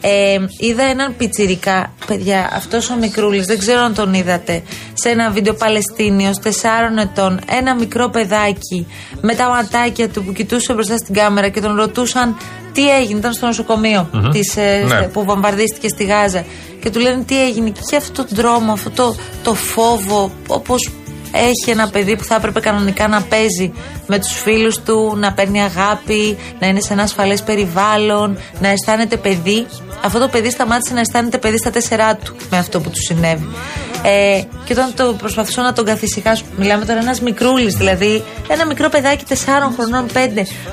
Ε, 0.00 0.38
είδα 0.58 0.82
έναν 0.82 1.14
πιτσιρικά, 1.16 1.92
παιδιά, 2.06 2.50
αυτός 2.52 2.90
ο 2.90 2.96
μικρούλης, 2.96 3.46
δεν 3.46 3.58
ξέρω 3.58 3.80
αν 3.80 3.94
τον 3.94 4.14
είδατε, 4.14 4.62
σε 4.92 5.08
ένα 5.08 5.30
βίντεο 5.30 5.54
Παλαιστίνιος, 5.54 6.36
4 6.42 6.48
ετών, 7.00 7.40
ένα 7.50 7.74
μικρό 7.74 8.08
παιδάκι 8.08 8.86
με 9.20 9.34
τα 9.34 9.48
ματάκια 9.48 10.08
του 10.08 10.24
που 10.24 10.32
κοιτούσε 10.32 10.72
μπροστά 10.72 10.96
στην 10.96 11.14
κάμερα 11.14 11.48
και 11.48 11.60
τον 11.60 11.76
ρωτούσαν 11.76 12.36
τι 12.72 12.90
έγινε, 12.90 13.18
ήταν 13.18 13.32
στο 13.32 13.46
νοσοκομείο 13.46 14.08
Μμμ. 14.12 14.30
της, 14.30 14.56
ε, 14.56 14.84
Ναι. 14.86 15.02
που 15.08 15.24
βομβαρδίστηκε 15.24 15.88
στη 15.88 16.04
Γάζα. 16.04 16.44
Και 16.80 16.90
του 16.90 16.98
λένε 17.00 17.22
τι 17.26 17.42
έγινε. 17.44 17.70
Και 17.70 17.80
είχε 17.86 17.96
αυτό 17.96 18.24
τον 18.24 18.36
τρόμο, 18.36 18.72
αυτό 18.72 18.90
το, 18.90 19.14
το 19.42 19.54
φόβο, 19.54 20.30
όπως 20.46 20.90
έχει 21.32 21.70
ένα 21.70 21.88
παιδί 21.88 22.16
που 22.16 22.24
θα 22.24 22.34
έπρεπε 22.34 22.60
κανονικά 22.60 23.08
να 23.08 23.22
παίζει 23.22 23.72
με 24.06 24.18
τους 24.18 24.32
φίλους 24.32 24.78
του, 24.78 25.16
να 25.16 25.32
παίρνει 25.32 25.62
αγάπη, 25.62 26.38
να 26.60 26.66
είναι 26.66 26.80
σε 26.80 26.92
ένα 26.92 27.02
ασφαλές 27.02 27.42
περιβάλλον, 27.42 28.38
να 28.60 28.68
αισθάνεται 28.68 29.16
παιδί. 29.16 29.66
Αυτό 30.04 30.18
το 30.18 30.28
παιδί 30.28 30.50
σταμάτησε 30.50 30.94
να 30.94 31.00
αισθάνεται 31.00 31.38
παιδί 31.38 31.58
στα 31.58 31.70
τέσσερά 31.70 32.16
του 32.16 32.36
με 32.50 32.58
αυτό 32.58 32.80
που 32.80 32.90
του 32.90 33.00
συνέβη. 33.06 33.48
Ε, 34.02 34.42
και 34.64 34.72
όταν 34.72 34.94
το 34.96 35.14
προσπαθούσα 35.18 35.62
να 35.62 35.72
τον 35.72 35.84
καθησυχάσω, 35.84 36.44
μιλάμε 36.56 36.84
τώρα 36.84 36.98
ένας 37.00 37.20
μικρούλης, 37.20 37.74
δηλαδή 37.74 38.22
ένα 38.48 38.66
μικρό 38.66 38.88
παιδάκι 38.88 39.24
4 39.28 39.34
χρονών, 39.76 40.06
5, 40.12 40.18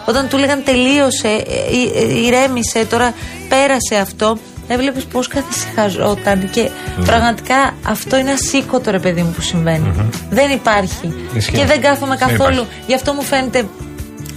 όταν 0.06 0.28
του 0.28 0.38
έλεγαν 0.38 0.64
τελείωσε, 0.64 1.28
ε, 1.28 2.00
ε, 2.00 2.20
ηρέμησε, 2.26 2.86
τώρα 2.86 3.14
πέρασε 3.50 3.96
αυτό, 4.02 4.38
έβλεπε 4.68 5.00
πώς 5.12 5.28
καθησυχαζόταν 5.28 6.50
και 6.50 6.70
πραγματικά 7.06 7.74
αυτό 7.84 8.18
είναι 8.18 8.32
ασήκωτο 8.32 8.92
ρε 8.92 9.00
παιδί 9.00 9.22
μου 9.22 9.32
που 9.36 9.42
συμβαινει 9.42 10.10
Δεν 10.30 10.52
υπάρχει. 10.52 11.14
Ισχύει. 11.34 11.52
Και 11.56 11.66
δεν 11.66 11.82
κάθομαι 11.82 12.16
Δεν 12.16 12.28
καθόλου. 12.28 12.54
υπάρχει. 12.54 12.82
Γι' 12.88 12.94
αυτό 12.94 13.14
μου 13.14 13.22
φαίνεται 13.22 13.66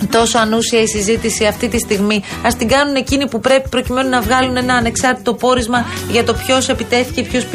τόσο 0.07 0.39
ανούσια 0.39 0.81
η 0.81 0.87
συζήτηση 0.87 1.45
αυτή 1.45 1.69
τη 1.69 1.79
στιγμή. 1.79 2.23
Α 2.43 2.49
την 2.59 2.69
κάνουν 2.69 2.95
εκείνοι 2.95 3.29
που 3.29 3.41
πρέπει 3.41 3.69
προκειμένου 3.69 4.09
να 4.09 4.21
βγάλουν 4.21 4.57
ένα 4.57 4.75
ανεξάρτητο 4.75 5.35
πόρισμα 5.35 5.87
για 6.11 6.25
το 6.25 6.35
ποιος 6.35 6.69
επιτέθηκε, 6.69 7.23
ποιος 7.23 7.47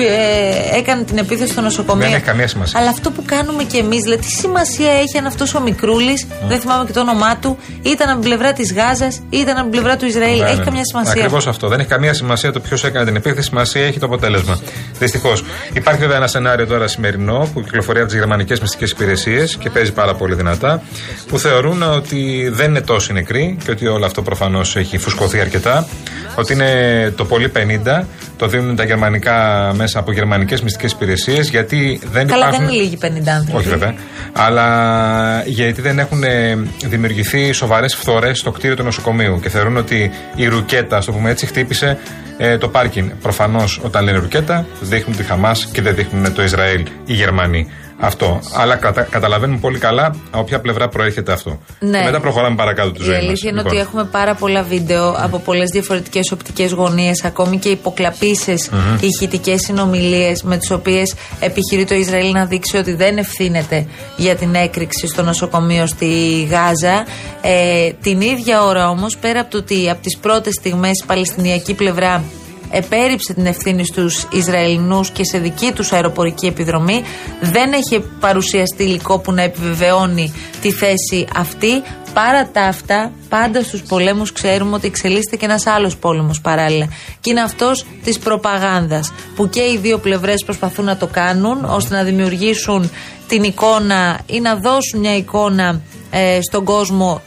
έκανε 0.74 1.04
την 1.04 1.18
επίθεση 1.18 1.52
στο 1.52 1.62
νοσοκομείο. 1.62 2.06
Δεν 2.06 2.16
έχει 2.16 2.24
καμία 2.24 2.48
σημασία. 2.48 2.80
Αλλά 2.80 2.90
αυτό 2.90 3.12
που 3.12 3.24
κάνουμε 3.26 3.64
κι 3.64 3.78
εμείς, 3.78 4.02
δηλαδή, 4.02 4.22
τι 4.22 4.32
σημασία 4.32 4.92
έχει 4.92 5.18
αν 5.18 5.26
αυτός 5.26 5.56
ο 5.56 5.62
μικρούλης, 5.62 6.28
δεν 6.48 6.60
θυμάμαι 6.60 6.86
και 6.86 6.92
το 6.92 7.00
όνομά 7.00 7.38
του, 7.38 7.58
ήταν 7.82 8.10
από 8.10 8.20
την 8.20 8.30
πλευρά 8.30 8.54
της 8.54 8.74
Γάζας, 8.74 9.22
ήταν 9.30 9.54
από 9.54 9.62
την 9.62 9.72
πλευρά 9.72 9.98
του 9.98 10.06
Ισραήλ. 10.06 10.42
έχει 10.42 10.62
καμία 10.62 10.86
σημασία. 10.86 11.12
Ακριβώς 11.12 11.48
αυτό. 11.48 11.68
Δεν 11.68 11.80
έχει 11.80 11.90
καμία 11.90 12.14
σημασία 12.14 12.52
το 12.52 12.60
ποιος 12.60 12.84
έκανε 12.84 13.06
την 13.06 13.16
επίθεση, 13.16 13.48
σημασία 13.48 13.86
έχει 13.86 14.00
το 14.00 14.06
αποτέλεσμα. 14.06 14.60
Δυστυχώς. 15.00 15.44
Υπάρχει 15.74 16.00
βέβαια 16.00 16.18
ένα 16.18 16.28
σενάριο 16.28 16.68
τώρα 16.68 16.88
σημερινό 16.88 17.50
που 17.54 17.62
κυκλοφορεί 17.62 18.00
από 18.00 18.08
τις 18.08 18.18
γερμανικές 18.18 18.60
μυστικές 18.60 18.92
υπηρεσίες 18.92 19.56
και 19.56 19.70
παίζει 19.70 19.92
πάρα 19.92 20.16
πολύ 20.16 20.36
δυνατά, 20.36 20.82
που 21.28 21.40
θεωρούν 21.40 21.84
ότι 21.84 22.35
δεν 22.44 22.70
είναι 22.70 22.82
τόσοι 22.82 23.14
νεκροί 23.14 23.58
και 23.64 23.72
ότι 23.72 23.88
όλο 23.88 24.06
αυτό 24.06 24.22
προφανώς 24.22 24.76
έχει 24.76 24.98
φουσκωθεί 24.98 25.40
αρκετά. 25.40 25.88
Ότι 26.36 26.54
είναι 26.54 27.14
το 27.18 27.26
πολύ 27.26 27.52
50, 27.86 28.04
το 28.38 28.48
δίνουν 28.48 28.76
τα 28.76 28.84
γερμανικά 28.84 29.72
μέσα 29.76 30.00
από 30.00 30.12
γερμανικές 30.12 30.62
μυστικές 30.62 30.92
υπηρεσίες, 30.92 31.50
γιατί 31.50 32.00
δεν 32.12 32.28
Καλά, 32.28 32.48
υπάρχουν. 32.48 32.66
δεν 32.66 32.76
είναι 32.76 32.84
λίγοι 32.84 32.98
50 33.02 33.28
άνθρωποι. 33.28 33.58
Όχι 33.58 33.70
βέβαια. 33.70 33.96
Αλλά 34.34 35.44
γιατί 35.46 35.82
δεν 35.82 36.00
έχουν 36.00 36.24
ε, 36.24 36.56
δημιουργηθεί 36.86 37.52
σοβαρές 37.52 37.96
φθορές 37.96 38.40
στο 38.40 38.52
κτίριο 38.52 38.76
του 38.76 38.84
νοσοκομείου 38.84 39.40
και 39.40 39.50
θεωρούν 39.50 39.78
ότι 39.78 40.12
η 40.36 40.46
ρουκέτα, 40.48 40.98
ας 40.98 41.06
το 41.06 41.12
πούμε 41.12 41.30
έτσι, 41.30 41.46
χτύπησε 41.46 41.98
ε, 42.38 42.58
το 42.58 42.68
πάρκινγκ. 42.68 43.10
Προφανώς 43.22 43.80
όταν 43.84 44.04
λένε 44.04 44.18
ρουκέτα, 44.18 44.66
δείχνουν 44.82 45.18
τη 45.18 45.24
Χαμάς 45.24 45.66
και 45.72 45.82
δεν 45.82 45.96
δείχνουν 45.96 46.34
το 46.34 46.44
Ισραήλ 46.44 46.86
οι 47.06 47.14
Γερμανοί. 47.14 47.68
Αυτό. 48.00 48.40
Αλλά 48.54 48.76
κατα, 48.76 49.02
καταλαβαίνουμε 49.02 49.60
πολύ 49.60 49.78
καλά 49.80 50.16
από 50.32 50.44
ποια 50.44 50.60
πλευρά 50.60 50.88
προέρχεται 50.88 51.32
αυτό. 51.32 51.60
Ναι. 51.80 51.98
Και 52.00 52.04
μετά 52.06 52.20
προχωράμε 52.20 52.56
παρακάτω 52.56 52.92
τη 52.92 53.02
Η 53.02 53.04
ζωή 53.04 53.14
μας. 53.16 53.24
αλήθεια 53.24 53.50
είναι 53.50 53.58
Λοιπόν. 53.58 53.72
ότι 53.78 53.82
έχουμε 53.82 54.04
πάρα 54.04 54.36
πολλά 54.36 54.64
βίντεο 54.64 55.16
από 55.18 55.40
πολλές 55.40 55.70
διαφορετικές 55.72 56.32
οπτικές 56.32 56.72
γωνίες, 56.72 57.24
ακόμη 57.24 57.58
και 57.58 57.70
υποκλαπήσεις 57.70 58.70
Μμμ. 58.70 58.98
ηχητικές 59.02 59.62
συνομιλίες 59.62 60.44
με 60.44 60.58
τις 60.58 60.72
οποίες 60.72 61.14
επιχειρεί 61.40 61.86
το 61.86 61.96
Ισραήλ 61.96 62.32
να 62.32 62.46
δείξει 62.46 62.78
ότι 62.78 62.94
δεν 62.94 63.18
ευθύνεται 63.18 63.88
για 64.18 64.36
την 64.36 64.56
έκρηξη 64.56 65.08
στο 65.08 65.24
νοσοκομείο 65.24 65.86
στη 65.88 66.42
Γάζα. 66.50 67.06
Ε, 67.42 67.90
την 68.02 68.22
ίδια 68.22 68.64
ώρα 68.64 68.90
όμως, 68.90 69.18
πέρα 69.18 69.40
από 69.40 69.52
το 69.52 69.58
ότι 69.58 69.90
από 69.90 70.02
τις 70.02 70.18
πρώτες 70.18 70.54
στιγμές 70.54 71.00
η 71.02 71.06
Παλαιστινιακή 71.06 71.74
πλευρά 71.74 72.24
επέριψε 72.76 73.34
την 73.34 73.46
ευθύνη 73.46 73.86
στους 73.86 74.28
Ισραηλινούς 74.32 75.10
και 75.10 75.24
σε 75.24 75.38
δική 75.38 75.72
τους 75.72 75.92
αεροπορική 75.92 76.46
επιδρομή 76.46 77.04
δεν 77.42 77.74
έχει 77.74 78.04
παρουσιαστεί 78.20 78.84
υλικό 78.84 79.20
που 79.20 79.32
να 79.32 79.42
επιβεβαιώνει 79.42 80.34
τη 80.62 80.72
θέση 80.72 81.28
αυτή. 81.36 81.82
Παρά 82.14 82.48
τα 82.48 82.62
αυτά 82.62 83.12
πάντα 83.30 83.62
στους 83.62 83.82
πολέμους 83.82 84.32
ξέρουμε 84.32 84.76
ότι 84.76 84.88
εξελίσσεται 84.88 85.36
και 85.36 85.46
ένας 85.46 85.68
άλλος 85.68 85.98
πόλεμος 85.98 86.42
παράλληλα. 86.42 86.90
Και 87.20 87.32
είναι 87.32 87.42
αυτός 87.42 87.86
της 88.04 88.20
προπαγάνδας 88.20 89.14
που 89.36 89.50
και 89.50 89.62
οι 89.62 89.78
δύο 89.82 89.98
πλευρές 89.98 90.44
προσπαθούν 90.46 90.86
να 90.86 90.98
το 90.98 91.08
κάνουν 91.08 91.66
ώστε 91.66 91.96
να 91.96 92.04
δημιουργήσουν 92.04 92.92
την 93.28 93.44
εικόνα 93.44 94.20
ή 94.26 94.40
να 94.40 94.56
δώσουν 94.56 95.00
μια 95.00 95.16
εικόνα 95.16 95.82
ε, 96.12 96.40
στον 96.42 96.64
κόσμο 96.64 97.22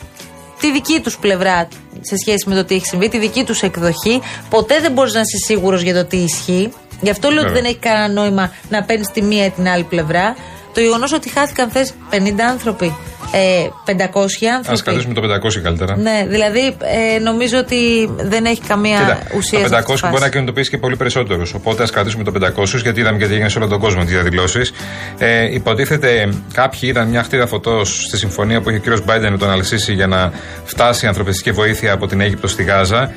τη 0.61 0.73
δική 0.73 1.01
τους 1.01 1.19
πλευρά 1.19 1.69
σε 2.01 2.17
σχέση 2.17 2.49
με 2.49 2.55
το 2.55 2.65
τι 2.65 2.75
έχει 2.75 2.87
συμβεί, 2.87 3.09
τη 3.09 3.19
δική 3.19 3.45
τους 3.45 3.63
εκδοχή. 3.63 4.21
Ποτέ 4.51 4.81
δεν 4.81 4.93
μπορείς 4.93 5.13
να 5.13 5.21
είσαι 5.21 5.37
σίγουρος 5.47 5.83
για 5.83 5.95
το 5.95 6.05
τι 6.05 6.17
ισχύει. 6.17 6.73
Γι' 7.01 7.11
αυτό 7.11 7.29
λέω 7.29 7.39
ότι 7.43 7.47
Βέβαια. 7.47 7.63
δεν 7.63 7.71
έχει 7.71 7.81
κανένα 7.81 8.09
νόημα 8.09 8.53
να 8.69 8.83
παίρνεις 8.83 9.09
τη 9.09 9.23
μία 9.23 9.45
ή 9.45 9.51
την 9.51 9.69
άλλη 9.69 9.85
πλευρά. 9.85 10.37
Το 10.79 10.85
γεγονός 10.85 11.13
ότι 11.13 11.29
χάθηκαν 11.31 11.69
χθες 11.69 11.95
50 12.11 12.17
άνθρωποι, 12.51 12.97
ε, 13.33 13.69
500 13.85 14.47
Α 14.47 14.55
άνθρωποι. 14.57 14.83
κρατήσουμε 14.83 15.15
το 15.15 15.21
500 15.21 15.61
καλύτερα. 15.63 15.97
Ναι, 15.97 16.27
δηλαδή 16.29 16.77
ε, 17.17 17.19
νομίζω 17.19 17.59
ότι 17.59 18.11
δεν 18.17 18.45
έχει 18.45 18.61
καμία 18.61 18.99
Κοίτα, 18.99 19.19
ουσία. 19.37 19.59
σε 19.59 19.69
το 19.69 19.77
αυτή 19.77 19.93
500 19.93 19.95
τη 19.95 20.01
μπορεί 20.01 20.13
να 20.13 20.19
φάση. 20.19 20.31
κινητοποιήσει 20.31 20.71
και 20.71 20.79
πολύ 20.79 20.97
περισσότερους. 20.97 21.55
Οπότε 21.55 21.83
ας 21.83 21.91
κρατήσουμε 21.91 22.25
το 22.25 22.33
500, 22.33 22.65
γιατί 22.83 23.01
είδαμε 23.01 23.19
και 23.19 23.27
τι 23.27 23.33
έγινε 23.33 23.49
σε 23.49 23.59
όλο 23.59 23.69
τον 23.69 23.79
κόσμο 23.81 24.03
τις 24.03 24.13
διαδηλώσεις. 24.13 24.73
Ε, 25.19 25.55
υποτίθεται 25.55 26.29
κάποιοι 26.53 26.81
είδαν 26.83 27.09
μια 27.09 27.23
χτίδα 27.23 27.47
φωτός 27.47 28.05
στη 28.07 28.17
συμφωνία 28.17 28.61
που 28.61 28.69
είχε 28.69 28.79
ο 28.79 28.83
κύριος 28.83 29.05
Μπάιντεν 29.05 29.33
με 29.33 29.39
τον 29.39 29.51
Αλσίση 29.51 29.93
για 29.93 30.07
να 30.07 30.33
φτάσει 30.65 31.05
η 31.05 31.09
ανθρωπιστική 31.09 31.51
βοήθεια 31.53 31.93
από 31.93 32.07
την 32.07 32.21
Αίγυπτο 32.21 32.47
στη 32.49 32.63
Γάζα. 32.63 33.13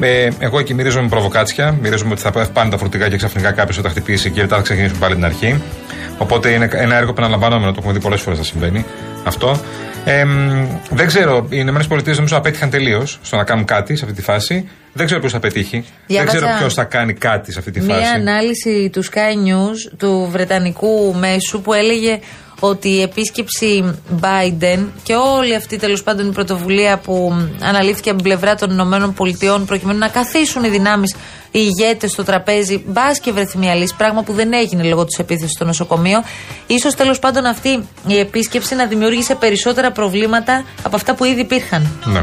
Ε, 0.00 0.28
εγώ 0.38 0.58
εκεί 0.58 0.74
μυρίζομαι 0.74 1.08
προβοκάτσια. 1.08 1.78
Μυρίζομαι 1.82 2.12
ότι 2.12 2.20
θα 2.20 2.30
πάνε 2.52 2.70
τα 2.70 2.78
φορτηγά 2.78 3.08
και 3.08 3.16
ξαφνικά 3.16 3.52
κάποιος 3.52 3.76
θα 3.76 3.82
τα 3.82 3.88
χτυπήσει 3.88 4.30
και 4.30 4.40
μετά 4.40 4.56
θα 4.56 4.62
ξεκινήσουμε 4.62 4.98
πάλι 4.98 5.14
την 5.14 5.24
αρχή. 5.24 5.62
Οπότε 6.18 6.50
είναι 6.50 6.68
ένα 6.72 6.96
έργο 6.96 7.10
επαναλαμβανόμενο, 7.10 7.70
το 7.70 7.76
έχουμε 7.78 7.92
δει 7.92 8.00
πολλές 8.00 8.20
φορές 8.20 8.38
να 8.38 8.44
συμβαίνει 8.44 8.84
αυτό. 9.24 9.60
Ε, 10.04 10.24
μ, 10.24 10.66
δεν 10.90 11.06
ξέρω, 11.06 11.46
οι 11.50 11.58
ΗΠΑ 11.58 12.00
νομίζω 12.16 12.36
απέτυχαν 12.36 12.70
τελείως 12.70 13.18
στο 13.22 13.36
να 13.36 13.44
κάνουν 13.44 13.64
κάτι 13.64 13.96
σε 13.96 14.04
αυτή 14.04 14.16
τη 14.16 14.22
φάση. 14.22 14.68
Δεν 14.92 15.06
ξέρω 15.06 15.20
ποιος 15.20 15.32
θα 15.32 15.38
πετύχει. 15.40 15.84
Διάβαζα 16.06 16.32
Δεν 16.32 16.40
ξέρω 16.42 16.58
ποιος 16.58 16.74
θα 16.74 16.84
κάνει 16.84 17.12
κάτι 17.12 17.52
σε 17.52 17.58
αυτή 17.58 17.70
τη 17.70 17.80
Μία 17.80 17.94
φάση. 17.94 18.08
ανάλυση 18.14 18.90
του 18.92 19.04
Sky 19.04 19.48
News, 19.48 19.92
του 19.96 20.28
Βρετανικού 20.30 21.14
μέσου, 21.14 21.60
που 21.62 21.72
έλεγε 21.72 22.18
ότι 22.60 22.88
η 22.88 23.02
επίσκεψη 23.02 23.94
Biden 24.20 24.86
και 25.02 25.14
όλη 25.14 25.54
αυτή 25.54 25.76
τέλος 25.76 26.02
πάντων 26.02 26.28
η 26.28 26.32
πρωτοβουλία 26.32 26.98
που 26.98 27.34
αναλύθηκε 27.60 28.10
από 28.10 28.22
την 28.22 28.28
πλευρά 28.28 28.54
των 28.54 28.70
Ηνωμένων 28.70 29.14
Πολιτειών 29.14 29.64
προκειμένου 29.64 29.98
να 29.98 30.08
καθίσουν 30.08 30.64
οι 30.64 30.68
δυνάμεις, 30.68 31.14
οι 31.50 31.60
ηγέτες 31.60 32.10
στο 32.10 32.24
τραπέζι, 32.24 32.82
μπας 32.86 33.20
και 33.20 33.32
βρεθεί 33.32 33.58
μια 33.58 33.74
λύση, 33.74 33.94
πράγμα 33.96 34.22
που 34.22 34.32
δεν 34.32 34.52
έγινε 34.52 34.82
λόγω 34.82 35.04
της 35.04 35.18
επίθεσης 35.18 35.52
στο 35.52 35.64
νοσοκομείο. 35.64 36.22
σω 36.80 36.88
τέλος 36.96 37.18
πάντων 37.18 37.44
αυτή 37.44 37.88
η 38.06 38.18
επίσκεψη 38.18 38.74
να 38.74 38.86
δημιούργησε 38.86 39.34
περισσότερα 39.34 39.92
προβλήματα 39.92 40.64
από 40.82 40.96
αυτά 40.96 41.14
που 41.14 41.24
ήδη 41.24 41.40
υπήρχαν. 41.40 42.00
Ναι. 42.04 42.22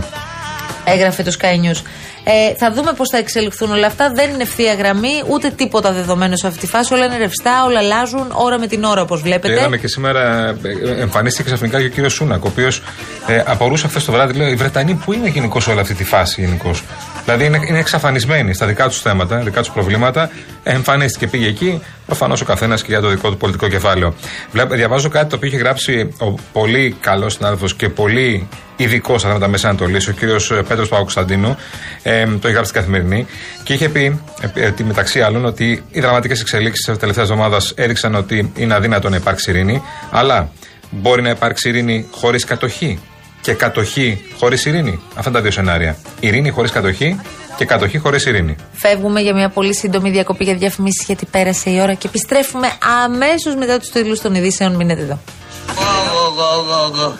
Έγραφε 0.85 1.23
το 1.23 1.31
Sky 1.39 1.45
News. 1.45 1.81
Ε, 2.27 2.55
θα 2.57 2.71
δούμε 2.71 2.93
πώς 2.93 3.09
θα 3.09 3.17
εξελιχθούν 3.17 3.71
όλα 3.71 3.87
αυτά. 3.87 4.11
Δεν 4.15 4.29
είναι 4.29 4.43
ευθεία 4.43 4.73
γραμμή, 4.73 5.23
ούτε 5.27 5.49
τίποτα 5.49 5.91
δεδομένο 5.91 6.35
σε 6.35 6.47
αυτή 6.47 6.59
τη 6.59 6.67
φάση. 6.67 6.93
Όλα 6.93 7.05
είναι 7.05 7.17
ρευστά, 7.17 7.65
όλα 7.65 7.79
αλλάζουν 7.79 8.27
ώρα 8.33 8.59
με 8.59 8.67
την 8.67 8.83
ώρα, 8.83 9.01
όπως 9.01 9.21
Και 9.21 9.27
βλέπετε. 9.27 9.53
είδαμε 9.53 9.77
και 9.77 9.87
σήμερα, 9.87 10.47
ε, 10.47 10.55
ε, 10.83 11.01
εμφανίστηκε 11.01 11.43
ξαφνικά 11.43 11.79
και 11.79 11.85
ο 11.85 11.89
κύριος 11.89 12.13
Σούνακ, 12.13 12.43
ο 12.43 12.47
οποίος 12.47 12.81
ε, 13.27 13.43
απορούσε 13.45 13.87
χθες 13.87 14.05
το 14.05 14.11
βράδυ, 14.11 14.33
λέει: 14.33 14.51
Οι 14.51 14.55
Βρετανοί 14.55 14.93
που 14.93 15.13
είναι 15.13 15.27
γενικώς 15.29 15.63
σε 15.63 15.69
όλη 15.71 15.79
αυτή 15.79 15.93
τη 15.93 16.03
φάση 16.03 16.41
γενικώς; 16.41 16.83
Δηλαδή 17.25 17.45
είναι, 17.45 17.59
είναι 17.67 17.79
εξαφανισμένοι 17.79 18.53
στα 18.53 18.65
δικά 18.65 18.87
τους 18.87 19.01
θέματα, 19.01 19.37
δικά 19.37 19.59
τους 19.59 19.69
προβλήματα. 19.69 20.29
Ε, 20.63 20.73
εμφανίστηκε, 20.73 21.27
πήγε 21.27 21.47
εκεί. 21.47 21.81
Προφανώς 22.05 22.41
ο 22.41 22.45
καθένας 22.45 22.81
και 22.81 22.87
για 22.91 23.01
το 23.01 23.09
δικό 23.09 23.29
του 23.29 23.37
πολιτικό 23.37 23.67
κεφάλαιο. 23.67 24.13
Βλέπω, 24.51 24.75
διαβάζω 24.75 25.09
κάτι 25.09 25.29
το 25.29 25.35
οποίο 25.35 25.47
είχε 25.47 25.57
γράψει 25.57 26.13
ο 26.19 26.31
πολύ 26.51 26.95
καλός 26.99 27.33
συνάδελφος 27.33 27.75
και 27.75 27.89
πολύ 27.89 28.47
ειδικό 28.75 29.17
στα 29.17 29.27
θέματα 29.27 29.47
Μέση 29.47 29.67
Ανατολή, 29.67 29.97
ο 30.09 30.11
κύριος 30.11 30.53
Πέτρος 30.67 30.89
Παπακουσταντίνου. 30.89 31.57
Ε, 32.03 32.25
το 32.25 32.31
είχε 32.41 32.51
γράψει 32.51 32.69
στην 32.69 32.81
καθημερινή. 32.81 33.27
Και 33.63 33.73
είχε 33.73 33.89
πει, 33.89 34.21
ε, 34.53 34.65
ε, 34.65 34.73
μεταξύ 34.83 35.21
άλλων, 35.21 35.45
ότι 35.45 35.83
οι 35.91 35.99
δραματικές 35.99 36.41
εξελίξεις 36.41 36.85
της 36.85 36.97
τελευταίας 36.97 37.29
εβδομάδας 37.29 37.73
έδειξαν 37.75 38.15
ότι 38.15 38.51
είναι 38.55 38.73
αδύνατο 38.73 39.09
να 39.09 39.15
υπάρξει 39.15 39.49
ειρήνη. 39.49 39.81
Αλλά 40.11 40.49
μπορεί 40.89 41.21
να 41.21 41.29
υπάρξει 41.29 41.69
ειρήνη 41.69 42.07
χωρίς 42.11 42.45
κατοχή 42.45 42.99
και 43.45 43.53
κατοχή 43.53 44.25
χωρί 44.39 44.57
ειρήνη. 44.65 45.01
Αυτά 45.09 45.29
είναι 45.29 45.37
τα 45.37 45.41
δύο 45.41 45.51
σενάρια. 45.51 45.97
Ειρήνη 46.19 46.49
χωρί 46.49 46.69
κατοχή 46.69 47.19
και 47.57 47.65
κατοχή 47.65 47.97
χωρί 47.97 48.19
ειρήνη. 48.25 48.55
Φεύγουμε 48.73 49.21
για 49.21 49.33
μια 49.33 49.49
πολύ 49.49 49.75
σύντομη 49.75 50.09
διακοπή 50.09 50.43
για 50.43 50.55
διαφημίσει, 50.55 51.03
γιατί 51.07 51.25
πέρασε 51.25 51.69
η 51.69 51.79
ώρα 51.81 51.93
και 51.93 52.07
επιστρέφουμε 52.07 52.67
αμέσω 53.03 53.57
μετά 53.57 53.79
του 53.79 53.89
τίτλου 53.93 54.21
των 54.21 54.35
ειδήσεων. 54.35 54.75
Μείνετε 54.75 55.01
εδώ. 55.01 55.19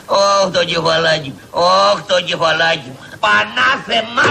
Ωχ, 0.05 0.51
το 0.51 0.65
κεφαλάκι 0.65 1.29
μου. 1.29 1.39
Ωχ, 1.49 2.01
το 2.07 2.21
κεφαλάκι 2.25 2.88
μου. 2.88 2.97
Πανάθεμα 3.25 4.25